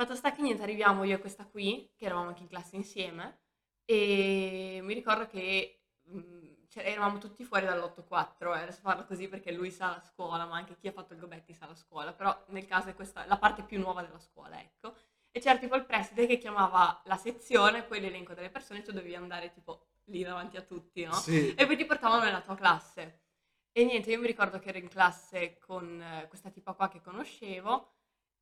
Fatto 0.00 0.14
sta 0.14 0.32
che 0.32 0.40
niente, 0.40 0.62
arriviamo 0.62 1.04
io 1.04 1.16
e 1.16 1.20
questa 1.20 1.44
qui, 1.44 1.92
che 1.94 2.06
eravamo 2.06 2.28
anche 2.28 2.40
in 2.40 2.48
classe 2.48 2.74
insieme, 2.74 3.40
e 3.84 4.80
mi 4.82 4.94
ricordo 4.94 5.26
che 5.26 5.82
mh, 6.04 6.68
cioè, 6.70 6.86
eravamo 6.86 7.18
tutti 7.18 7.44
fuori 7.44 7.66
dall'8-4, 7.66 8.56
eh, 8.56 8.62
adesso 8.62 8.80
parlo 8.80 9.04
così 9.04 9.28
perché 9.28 9.52
lui 9.52 9.70
sa 9.70 9.88
la 9.88 10.00
scuola, 10.00 10.46
ma 10.46 10.56
anche 10.56 10.74
chi 10.78 10.88
ha 10.88 10.92
fatto 10.92 11.12
il 11.12 11.20
Gobetti 11.20 11.52
sa 11.52 11.66
la 11.66 11.74
scuola, 11.74 12.14
però 12.14 12.34
nel 12.48 12.64
caso 12.64 12.88
è 12.88 12.94
questa 12.94 13.26
la 13.26 13.36
parte 13.36 13.62
più 13.62 13.78
nuova 13.78 14.00
della 14.00 14.18
scuola, 14.18 14.58
ecco. 14.58 14.94
E 15.30 15.38
c'era 15.38 15.58
tipo 15.58 15.74
il 15.76 15.84
preside 15.84 16.26
che 16.26 16.38
chiamava 16.38 17.02
la 17.04 17.18
sezione, 17.18 17.82
poi 17.82 18.00
l'elenco 18.00 18.32
delle 18.32 18.48
persone, 18.48 18.80
tu 18.80 18.92
dovevi 18.92 19.14
andare 19.14 19.52
tipo 19.52 19.88
lì 20.04 20.22
davanti 20.22 20.56
a 20.56 20.62
tutti, 20.62 21.04
no? 21.04 21.12
Sì. 21.12 21.54
E 21.54 21.66
poi 21.66 21.76
ti 21.76 21.84
portavano 21.84 22.24
nella 22.24 22.40
tua 22.40 22.54
classe. 22.54 23.24
E 23.70 23.84
niente, 23.84 24.10
io 24.10 24.18
mi 24.18 24.26
ricordo 24.26 24.58
che 24.60 24.70
ero 24.70 24.78
in 24.78 24.88
classe 24.88 25.58
con 25.58 26.00
eh, 26.00 26.26
questa 26.26 26.48
tipa 26.48 26.72
qua 26.72 26.88
che 26.88 27.02
conoscevo 27.02 27.99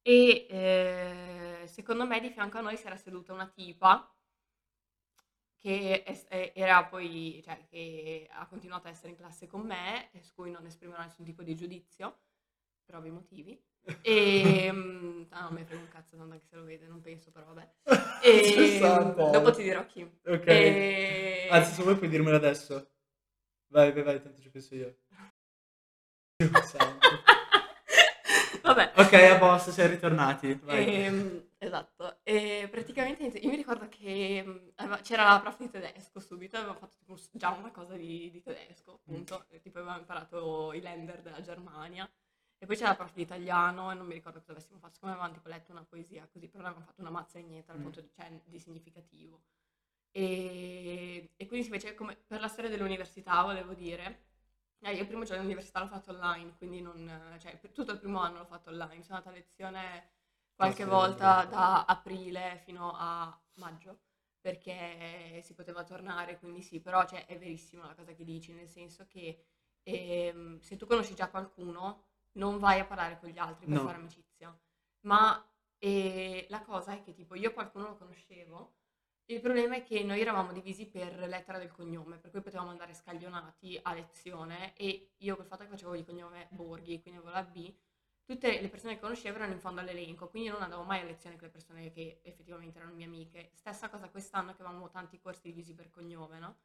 e 0.08 0.46
eh, 0.48 1.66
secondo 1.66 2.06
me 2.06 2.18
di 2.20 2.30
fianco 2.30 2.56
a 2.56 2.62
noi 2.62 2.78
si 2.78 2.86
era 2.86 2.96
seduta 2.96 3.34
una 3.34 3.46
tipa 3.46 4.10
che 5.58 6.02
è- 6.02 6.52
era 6.54 6.84
poi, 6.84 7.42
cioè, 7.44 7.62
che 7.68 8.26
ha 8.30 8.46
continuato 8.46 8.86
a 8.86 8.90
essere 8.90 9.10
in 9.10 9.16
classe 9.16 9.46
con 9.46 9.66
me 9.66 10.10
e 10.12 10.22
su 10.22 10.32
cui 10.34 10.50
non 10.50 10.64
esprimerò 10.64 11.02
nessun 11.02 11.26
tipo 11.26 11.42
di 11.42 11.54
giudizio 11.54 12.20
per 12.86 12.94
ovvi 12.96 13.10
motivi. 13.10 13.60
E 14.02 14.70
mm, 14.72 15.24
ah, 15.30 15.42
non 15.42 15.52
mi 15.54 15.64
frega 15.64 15.82
un 15.82 15.88
cazzo, 15.88 16.16
tanto 16.16 16.32
anche 16.32 16.46
se 16.46 16.56
lo 16.56 16.64
vede, 16.64 16.86
non 16.86 17.00
penso, 17.02 17.30
però 17.30 17.44
vabbè. 17.46 17.68
E 18.24 18.42
Sessanta. 18.54 19.30
dopo 19.30 19.52
ti 19.52 19.62
dirò 19.62 19.84
chi. 19.84 20.02
Ok. 20.24 20.46
E- 20.46 21.48
Anzi, 21.50 21.74
se 21.74 21.82
vuoi 21.82 21.96
puoi 21.98 22.08
dirmelo 22.08 22.36
adesso. 22.36 22.92
Vai, 23.68 23.92
vai, 23.92 24.02
vai, 24.02 24.22
tanto 24.22 24.40
ci 24.40 24.48
penso 24.48 24.74
io. 24.74 24.96
Dio 26.38 26.62
santo. 26.62 27.36
Vabbè. 28.62 28.92
ok, 28.96 29.12
a 29.12 29.38
posto, 29.38 29.70
siamo 29.70 29.90
ritornati. 29.90 30.60
Ehm, 30.66 31.48
esatto, 31.58 32.18
e 32.22 32.68
praticamente 32.70 33.38
io 33.38 33.48
mi 33.50 33.56
ricordo 33.56 33.88
che 33.88 34.72
aveva- 34.76 35.00
c'era 35.00 35.24
la 35.24 35.40
prof 35.40 35.58
di 35.58 35.70
tedesco 35.70 36.20
subito, 36.20 36.56
avevamo 36.56 36.78
fatto 36.78 36.96
tipo 36.98 37.16
già 37.32 37.50
una 37.50 37.70
cosa 37.70 37.94
di, 37.96 38.30
di 38.30 38.42
tedesco, 38.42 38.94
appunto, 38.94 39.46
e 39.48 39.60
tipo 39.60 39.78
avevamo 39.78 40.00
imparato 40.00 40.72
i 40.72 40.80
Länder 40.80 41.22
della 41.22 41.40
Germania, 41.40 42.10
e 42.58 42.66
poi 42.66 42.76
c'era 42.76 42.90
la 42.90 42.96
prof 42.96 43.14
di 43.14 43.22
italiano, 43.22 43.90
e 43.90 43.94
non 43.94 44.06
mi 44.06 44.14
ricordo 44.14 44.40
cosa 44.40 44.52
avessimo 44.52 44.78
fatto, 44.78 44.94
siccome 44.94 45.12
avevamo 45.12 45.32
tipo 45.34 45.48
letto 45.48 45.72
una 45.72 45.84
poesia 45.84 46.28
così, 46.30 46.48
però 46.48 46.64
avevamo 46.64 46.84
fatto 46.84 47.00
una 47.00 47.10
mazza 47.10 47.38
niente 47.38 47.66
dal 47.72 47.78
Mm. 47.78 47.82
punto 47.82 48.00
di, 48.00 48.10
cioè, 48.14 48.30
di 48.44 48.58
significativo. 48.58 49.42
E, 50.10 51.30
e 51.36 51.46
quindi 51.46 51.66
invece 51.66 51.94
come 51.94 52.16
per 52.26 52.40
la 52.40 52.48
storia 52.48 52.70
dell'università 52.70 53.42
volevo 53.42 53.74
dire, 53.74 54.27
eh, 54.80 54.92
io 54.94 55.00
il 55.00 55.06
primo 55.06 55.24
giorno 55.24 55.40
all'università 55.40 55.80
l'ho 55.80 55.88
fatto 55.88 56.10
online, 56.12 56.56
quindi 56.56 56.80
non, 56.80 57.36
cioè 57.40 57.56
per 57.58 57.70
tutto 57.72 57.92
il 57.92 57.98
primo 57.98 58.20
anno 58.20 58.38
l'ho 58.38 58.44
fatto 58.46 58.70
online, 58.70 59.02
sono 59.02 59.16
andata 59.18 59.30
a 59.30 59.38
lezione 59.38 60.10
qualche 60.54 60.84
sì, 60.84 60.90
volta 60.90 61.44
da 61.44 61.84
aprile 61.84 62.60
fino 62.64 62.92
a 62.96 63.38
maggio, 63.54 64.00
perché 64.40 65.40
si 65.42 65.54
poteva 65.54 65.84
tornare, 65.84 66.38
quindi 66.38 66.62
sì, 66.62 66.80
però 66.80 67.06
cioè, 67.06 67.26
è 67.26 67.38
verissimo 67.38 67.84
la 67.86 67.94
cosa 67.94 68.12
che 68.14 68.24
dici, 68.24 68.52
nel 68.52 68.68
senso 68.68 69.06
che 69.06 69.44
ehm, 69.82 70.60
se 70.60 70.76
tu 70.76 70.86
conosci 70.86 71.14
già 71.14 71.28
qualcuno, 71.28 72.04
non 72.32 72.58
vai 72.58 72.80
a 72.80 72.86
parlare 72.86 73.18
con 73.18 73.28
gli 73.30 73.38
altri 73.38 73.66
per 73.66 73.78
No. 73.78 73.82
fare 73.82 73.96
amicizia. 73.96 74.56
Ma 75.02 75.44
eh, 75.78 76.46
la 76.50 76.62
cosa 76.62 76.92
è 76.94 77.02
che 77.02 77.12
tipo 77.12 77.34
io 77.34 77.52
qualcuno 77.52 77.88
lo 77.88 77.96
conoscevo, 77.96 78.77
il 79.30 79.40
problema 79.40 79.76
è 79.76 79.82
che 79.82 80.02
noi 80.04 80.20
eravamo 80.20 80.52
divisi 80.52 80.86
per 80.86 81.18
lettera 81.28 81.58
del 81.58 81.70
cognome, 81.70 82.16
per 82.16 82.30
cui 82.30 82.40
potevamo 82.40 82.70
andare 82.70 82.94
scaglionati 82.94 83.78
a 83.82 83.92
lezione 83.92 84.74
e 84.74 85.12
io 85.18 85.36
col 85.36 85.44
fatto 85.46 85.64
che 85.64 85.70
facevo 85.70 85.94
il 85.96 86.04
cognome 86.04 86.48
Borghi, 86.50 87.00
quindi 87.02 87.20
avevo 87.20 87.34
la 87.34 87.42
B, 87.42 87.70
tutte 88.24 88.60
le 88.60 88.68
persone 88.68 88.94
che 88.94 89.00
conoscevo 89.00 89.36
erano 89.36 89.52
in 89.52 89.60
fondo 89.60 89.80
all'elenco, 89.80 90.28
quindi 90.28 90.48
io 90.48 90.54
non 90.54 90.62
andavo 90.62 90.82
mai 90.82 91.00
a 91.00 91.04
lezione 91.04 91.36
con 91.36 91.46
le 91.46 91.52
persone 91.52 91.90
che 91.92 92.20
effettivamente 92.22 92.78
erano 92.78 92.94
mie 92.94 93.04
amiche. 93.06 93.50
Stessa 93.52 93.90
cosa 93.90 94.08
quest'anno 94.08 94.54
che 94.54 94.62
avevamo 94.62 94.88
tanti 94.88 95.18
corsi 95.20 95.42
divisi 95.48 95.74
per 95.74 95.90
cognome, 95.90 96.38
no? 96.38 96.56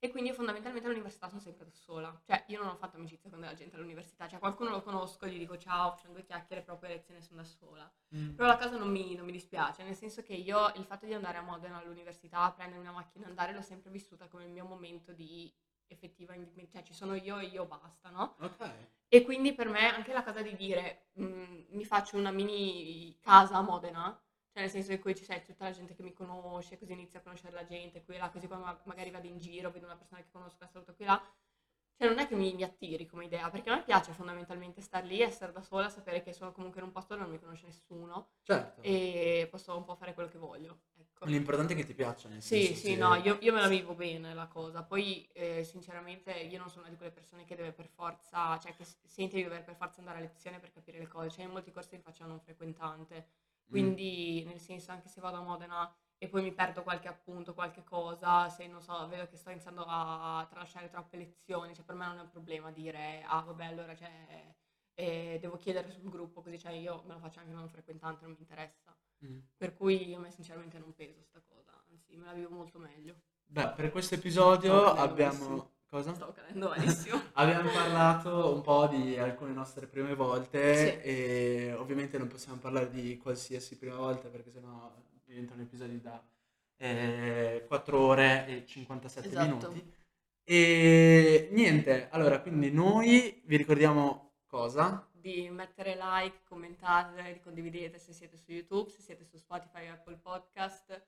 E 0.00 0.10
quindi 0.10 0.32
fondamentalmente 0.32 0.86
all'università 0.86 1.28
sono 1.28 1.40
sempre 1.40 1.64
da 1.64 1.72
sola. 1.72 2.20
Cioè, 2.24 2.44
io 2.48 2.58
non 2.62 2.68
ho 2.68 2.76
fatto 2.76 2.96
amicizia 2.96 3.30
con 3.30 3.40
della 3.40 3.54
gente 3.54 3.74
all'università. 3.76 4.28
Cioè, 4.28 4.38
qualcuno 4.38 4.70
lo 4.70 4.80
conosco, 4.82 5.26
gli 5.26 5.38
dico 5.38 5.58
ciao, 5.58 5.90
facciamo 5.90 6.12
due 6.14 6.22
chiacchiere, 6.24 6.62
poi 6.62 6.78
a 6.82 6.88
lezione 6.88 7.20
sono 7.20 7.42
da 7.42 7.44
sola. 7.48 7.92
Mm. 8.14 8.34
Però 8.34 8.46
la 8.46 8.56
cosa 8.56 8.76
non 8.76 8.90
mi, 8.90 9.14
non 9.16 9.26
mi 9.26 9.32
dispiace, 9.32 9.82
nel 9.82 9.96
senso 9.96 10.22
che 10.22 10.34
io 10.34 10.72
il 10.76 10.84
fatto 10.84 11.04
di 11.04 11.14
andare 11.14 11.38
a 11.38 11.42
Modena 11.42 11.78
all'università, 11.78 12.50
prendere 12.52 12.80
una 12.80 12.92
macchina 12.92 13.26
e 13.26 13.28
andare, 13.28 13.52
l'ho 13.52 13.62
sempre 13.62 13.90
vissuta 13.90 14.28
come 14.28 14.44
il 14.44 14.50
mio 14.50 14.64
momento 14.66 15.12
di 15.12 15.52
effettiva, 15.88 16.34
indipen- 16.34 16.68
cioè 16.70 16.82
ci 16.82 16.94
sono 16.94 17.14
io 17.14 17.38
e 17.38 17.46
io 17.46 17.66
basta, 17.66 18.10
no? 18.10 18.36
Ok. 18.40 18.70
E 19.08 19.22
quindi 19.24 19.54
per 19.54 19.68
me 19.68 19.86
anche 19.92 20.12
la 20.12 20.22
cosa 20.22 20.42
di 20.42 20.54
dire 20.54 21.08
"Mm, 21.20 21.64
mi 21.70 21.84
faccio 21.84 22.16
una 22.18 22.30
mini 22.30 23.16
casa 23.20 23.56
a 23.56 23.62
Modena, 23.62 24.16
cioè 24.58 24.66
nel 24.66 24.70
senso 24.70 24.90
in 24.92 25.00
cui 25.00 25.14
ci 25.14 25.24
sei 25.24 25.44
tutta 25.44 25.64
la 25.64 25.70
gente 25.70 25.94
che 25.94 26.02
mi 26.02 26.12
conosce, 26.12 26.78
così 26.78 26.92
inizio 26.92 27.20
a 27.20 27.22
conoscere 27.22 27.52
la 27.54 27.64
gente, 27.64 28.02
qui 28.02 28.16
e 28.16 28.18
là, 28.18 28.28
così 28.30 28.48
ma- 28.48 28.80
magari 28.84 29.10
vado 29.10 29.28
in 29.28 29.38
giro, 29.38 29.70
vedo 29.70 29.86
una 29.86 29.96
persona 29.96 30.20
che 30.20 30.28
conosco, 30.32 30.56
la 30.60 30.66
saluto 30.66 30.94
qui 30.94 31.04
e 31.04 31.08
là, 31.08 31.22
cioè 31.96 32.08
non 32.08 32.18
è 32.18 32.26
che 32.26 32.34
mi, 32.34 32.52
mi 32.54 32.64
attiri 32.64 33.06
come 33.06 33.26
idea, 33.26 33.48
perché 33.50 33.70
a 33.70 33.76
me 33.76 33.84
piace 33.84 34.12
fondamentalmente 34.12 34.80
star 34.80 35.04
lì, 35.04 35.20
essere 35.20 35.52
da 35.52 35.62
sola, 35.62 35.88
sapere 35.88 36.22
che 36.22 36.32
sono 36.32 36.50
comunque 36.52 36.80
in 36.80 36.86
un 36.86 36.92
posto 36.92 37.14
dove 37.14 37.24
non 37.26 37.32
mi 37.34 37.40
conosce 37.40 37.66
nessuno 37.66 38.30
Certo. 38.42 38.82
e 38.82 39.46
posso 39.50 39.76
un 39.76 39.84
po' 39.84 39.94
fare 39.94 40.14
quello 40.14 40.28
che 40.28 40.38
voglio, 40.38 40.80
ecco. 40.98 41.26
L'importante 41.26 41.74
è 41.74 41.76
che 41.76 41.84
ti 41.84 41.94
piaccia, 41.94 42.28
nel 42.28 42.42
Sì, 42.42 42.66
senso 42.66 42.80
sì, 42.80 42.94
che- 42.94 42.96
no, 42.96 43.14
io, 43.16 43.38
io 43.40 43.52
me 43.52 43.60
la 43.60 43.68
vivo 43.68 43.94
bene 43.94 44.34
la 44.34 44.46
cosa. 44.46 44.82
Poi, 44.82 45.28
eh, 45.32 45.62
sinceramente, 45.64 46.32
io 46.32 46.58
non 46.58 46.68
sono 46.68 46.82
una 46.82 46.90
di 46.90 46.96
quelle 46.96 47.12
persone 47.12 47.44
che 47.44 47.54
deve 47.56 47.72
per 47.72 47.86
forza, 47.88 48.58
cioè 48.58 48.74
che 48.74 48.84
sente 49.04 49.36
di 49.36 49.42
dover 49.42 49.64
per 49.64 49.74
forza 49.76 50.00
andare 50.00 50.18
a 50.18 50.20
lezione 50.22 50.58
per 50.58 50.72
capire 50.72 50.98
le 50.98 51.06
cose. 51.08 51.30
Cioè, 51.30 51.44
in 51.44 51.50
molti 51.50 51.70
corsi 51.72 51.96
li 51.96 52.02
faccio 52.02 52.24
non 52.26 52.40
frequentante. 52.40 53.26
Mm. 53.68 53.70
Quindi, 53.70 54.44
nel 54.44 54.60
senso, 54.60 54.90
anche 54.92 55.08
se 55.08 55.20
vado 55.20 55.36
a 55.36 55.42
Modena 55.42 55.92
e 56.16 56.28
poi 56.28 56.42
mi 56.42 56.52
perdo 56.52 56.82
qualche 56.82 57.06
appunto, 57.06 57.54
qualche 57.54 57.84
cosa, 57.84 58.48
se 58.48 58.66
non 58.66 58.82
so, 58.82 59.06
vedo 59.06 59.28
che 59.28 59.36
sto 59.36 59.50
iniziando 59.50 59.84
a 59.86 60.44
tralasciare 60.50 60.88
troppe 60.88 61.16
lezioni, 61.16 61.74
cioè 61.74 61.84
per 61.84 61.94
me 61.94 62.06
non 62.06 62.18
è 62.18 62.22
un 62.22 62.28
problema 62.28 62.72
dire, 62.72 63.22
ah, 63.24 63.40
vabbè, 63.40 63.66
allora 63.66 63.94
cioè, 63.94 64.54
eh, 64.94 65.38
devo 65.40 65.56
chiedere 65.56 65.90
sul 65.92 66.10
gruppo, 66.10 66.42
così 66.42 66.58
cioè 66.58 66.72
io 66.72 67.04
me 67.06 67.12
lo 67.12 67.20
faccio 67.20 67.38
anche 67.38 67.52
non 67.52 67.68
frequentante, 67.68 68.24
non 68.24 68.32
mi 68.32 68.40
interessa. 68.40 68.96
Mm. 69.24 69.38
Per 69.56 69.74
cui 69.74 70.12
a 70.14 70.18
me 70.18 70.30
sinceramente 70.32 70.78
non 70.78 70.92
peso 70.94 71.22
sta 71.22 71.40
cosa, 71.40 71.72
anzi 71.90 72.16
me 72.16 72.24
la 72.26 72.32
vivo 72.32 72.50
molto 72.50 72.78
meglio. 72.78 73.14
Beh, 73.44 73.70
per 73.70 73.90
questo 73.92 74.14
episodio 74.14 74.84
abbiamo... 74.84 75.76
Cosa? 75.90 76.12
Stavo 76.14 76.32
cadendo 76.32 76.68
malissimo. 76.68 77.18
Abbiamo 77.34 77.70
parlato 77.70 78.52
un 78.54 78.60
po' 78.60 78.86
di 78.88 79.16
alcune 79.16 79.52
nostre 79.52 79.86
prime 79.86 80.14
volte 80.14 80.74
Sì. 81.00 81.08
e 81.08 81.72
ovviamente 81.78 82.18
non 82.18 82.28
possiamo 82.28 82.58
parlare 82.58 82.90
di 82.90 83.16
qualsiasi 83.16 83.78
prima 83.78 83.96
volta 83.96 84.28
perché 84.28 84.50
sennò 84.50 84.94
diventano 85.24 85.62
episodi 85.62 86.00
da 86.00 86.22
4 87.66 87.98
ore 87.98 88.46
e 88.46 88.66
57 88.66 89.28
Esatto. 89.28 89.44
minuti. 89.70 89.92
E 90.44 91.48
niente, 91.52 92.08
allora 92.10 92.40
quindi 92.40 92.70
noi 92.70 93.42
vi 93.46 93.56
ricordiamo 93.56 94.32
cosa? 94.46 95.02
di 95.18 95.50
mettere 95.50 95.98
like, 96.00 96.42
commentate, 96.44 97.40
condividete 97.42 97.98
se 97.98 98.12
siete 98.12 98.36
su 98.36 98.52
YouTube, 98.52 98.88
se 98.88 99.02
siete 99.02 99.24
su 99.24 99.36
Spotify 99.36 99.88
o 99.88 99.94
Apple 99.94 100.16
Podcast, 100.16 101.02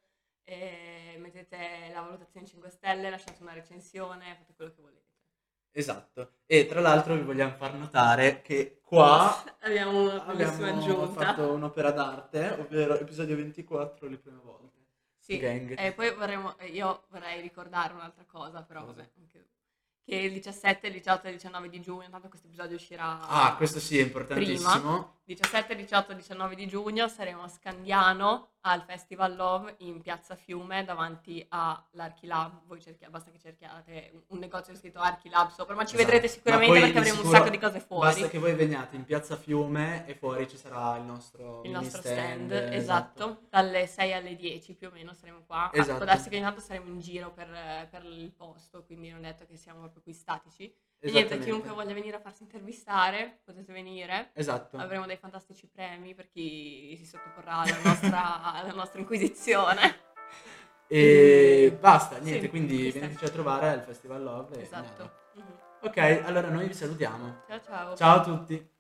mettete 1.18 1.90
la 1.92 2.00
valutazione 2.00 2.46
5 2.46 2.70
stelle, 2.70 3.10
lasciate 3.10 3.42
una 3.42 3.52
recensione, 3.52 4.34
fate 4.38 4.54
quello 4.54 4.72
che 4.74 4.80
volete. 4.80 5.08
Esatto. 5.72 6.32
E 6.46 6.66
tra 6.66 6.80
l'altro 6.80 7.14
vi 7.14 7.22
vogliamo 7.22 7.54
far 7.54 7.74
notare 7.74 8.42
che 8.42 8.80
qua 8.82 9.42
Abbiamo 9.60 10.02
una 10.02 10.24
abbiamo 10.26 11.06
fatto 11.12 11.52
un'opera 11.52 11.92
d'arte, 11.92 12.56
ovvero 12.58 12.98
episodio 12.98 13.36
24 13.36 14.08
le 14.08 14.16
prime 14.18 14.40
volte. 14.42 14.78
Sì, 15.18 15.38
Gang. 15.38 15.78
e 15.78 15.92
poi 15.92 16.12
vorremmo, 16.14 16.56
io 16.72 17.04
vorrei 17.10 17.40
ricordare 17.40 17.92
un'altra 17.92 18.24
cosa, 18.26 18.62
però 18.62 18.80
Cosa? 18.80 18.92
vabbè, 18.94 19.10
anche- 19.20 19.48
che 20.02 20.16
il 20.16 20.32
17, 20.32 20.88
il 20.88 20.94
18 20.94 21.26
e 21.26 21.30
il 21.30 21.36
19 21.36 21.68
di 21.68 21.80
giugno, 21.80 22.08
tanto 22.10 22.28
questo 22.28 22.48
episodio 22.48 22.74
uscirà 22.74 23.20
Ah, 23.28 23.54
questo 23.54 23.78
sì 23.78 23.98
è 23.98 24.02
importantissimo. 24.02 25.20
17, 25.24 25.76
18 25.76 26.12
e 26.12 26.16
19 26.16 26.54
di 26.56 26.66
giugno 26.66 27.06
saremo 27.06 27.42
a 27.44 27.48
Scandiano 27.48 28.49
al 28.62 28.82
Festival 28.82 29.34
Love 29.36 29.74
in 29.78 30.00
Piazza 30.02 30.34
Fiume 30.36 30.84
davanti 30.84 31.44
all'Archilab. 31.48 32.66
Voi 32.66 32.80
cerchiate, 32.80 33.10
basta 33.10 33.30
che 33.30 33.38
cerchiate 33.38 34.10
un- 34.12 34.22
un 34.28 34.38
negozio 34.38 34.74
scritto 34.74 34.98
Archilab 34.98 35.48
sopra, 35.50 35.74
ma 35.74 35.84
ci 35.84 35.94
Esatto. 35.94 36.10
vedrete 36.10 36.26
Ma 36.26 36.32
sicuramente 36.32 36.72
poi 36.72 36.80
perché 36.80 36.92
di 36.92 36.98
avremo 36.98 37.16
un 37.18 37.22
sicuro 37.24 37.38
sacco 37.38 37.50
di 37.56 37.58
cose 37.58 37.80
fuori. 37.80 38.06
Basta 38.06 38.28
che 38.28 38.38
voi 38.38 38.54
veniate 38.54 38.96
in 38.96 39.04
piazza 39.04 39.36
Fiume 39.36 40.06
e 40.06 40.14
fuori 40.14 40.48
ci 40.48 40.56
sarà 40.56 40.96
il 40.96 41.04
nostro, 41.04 41.62
il 41.62 41.70
mini 41.70 41.72
nostro 41.82 42.00
stand, 42.02 42.50
esatto. 42.52 43.42
dalle 43.48 43.86
6 43.86 44.12
alle 44.12 44.36
10 44.36 44.74
più 44.74 44.88
o 44.88 44.90
meno 44.90 45.14
saremo 45.14 45.42
qua. 45.46 45.64
Ah, 45.64 45.70
Esatto. 45.72 45.96
Può 45.96 46.04
darsi 46.06 46.28
che 46.28 46.36
ogni 46.36 46.44
tanto 46.44 46.60
saremo 46.60 46.88
in 46.88 47.00
giro 47.00 47.32
per, 47.32 47.48
per 47.90 48.04
il 48.04 48.30
posto, 48.32 48.84
quindi 48.84 49.10
non 49.10 49.24
è 49.24 49.32
detto 49.32 49.46
che 49.46 49.56
siamo 49.56 49.80
proprio 49.80 50.02
qui 50.02 50.12
statici. 50.12 50.74
E 51.02 51.10
niente, 51.10 51.38
chiunque 51.38 51.70
voglia 51.70 51.94
venire 51.94 52.16
a 52.16 52.20
farsi 52.20 52.42
intervistare, 52.42 53.40
potete 53.44 53.72
venire. 53.72 54.30
Esatto. 54.34 54.76
Avremo 54.76 55.06
dei 55.06 55.16
fantastici 55.16 55.66
premi 55.66 56.14
per 56.14 56.28
chi 56.28 56.94
si 56.98 57.06
sottoporrà 57.06 57.56
alla 57.58 57.78
nostra, 57.82 58.42
alla 58.54 58.72
nostra 58.72 59.00
inquisizione. 59.00 60.08
E 60.86 61.76
basta, 61.80 62.16
Sì, 62.16 62.22
niente, 62.24 62.48
quindi 62.50 62.78
questo 62.80 62.98
è. 62.98 63.00
veniteci 63.02 63.24
a 63.24 63.28
trovare 63.30 63.68
al 63.68 63.80
Festival 63.82 64.22
Love. 64.22 64.60
Esatto. 64.60 65.12
Mhm. 65.36 65.58
Ok, 65.82 65.96
allora 66.24 66.48
noi 66.48 66.66
vi 66.66 66.74
salutiamo. 66.74 67.42
Ciao 67.48 67.60
ciao. 67.62 67.96
Ciao 67.96 68.16
a 68.18 68.22
tutti. 68.22 68.70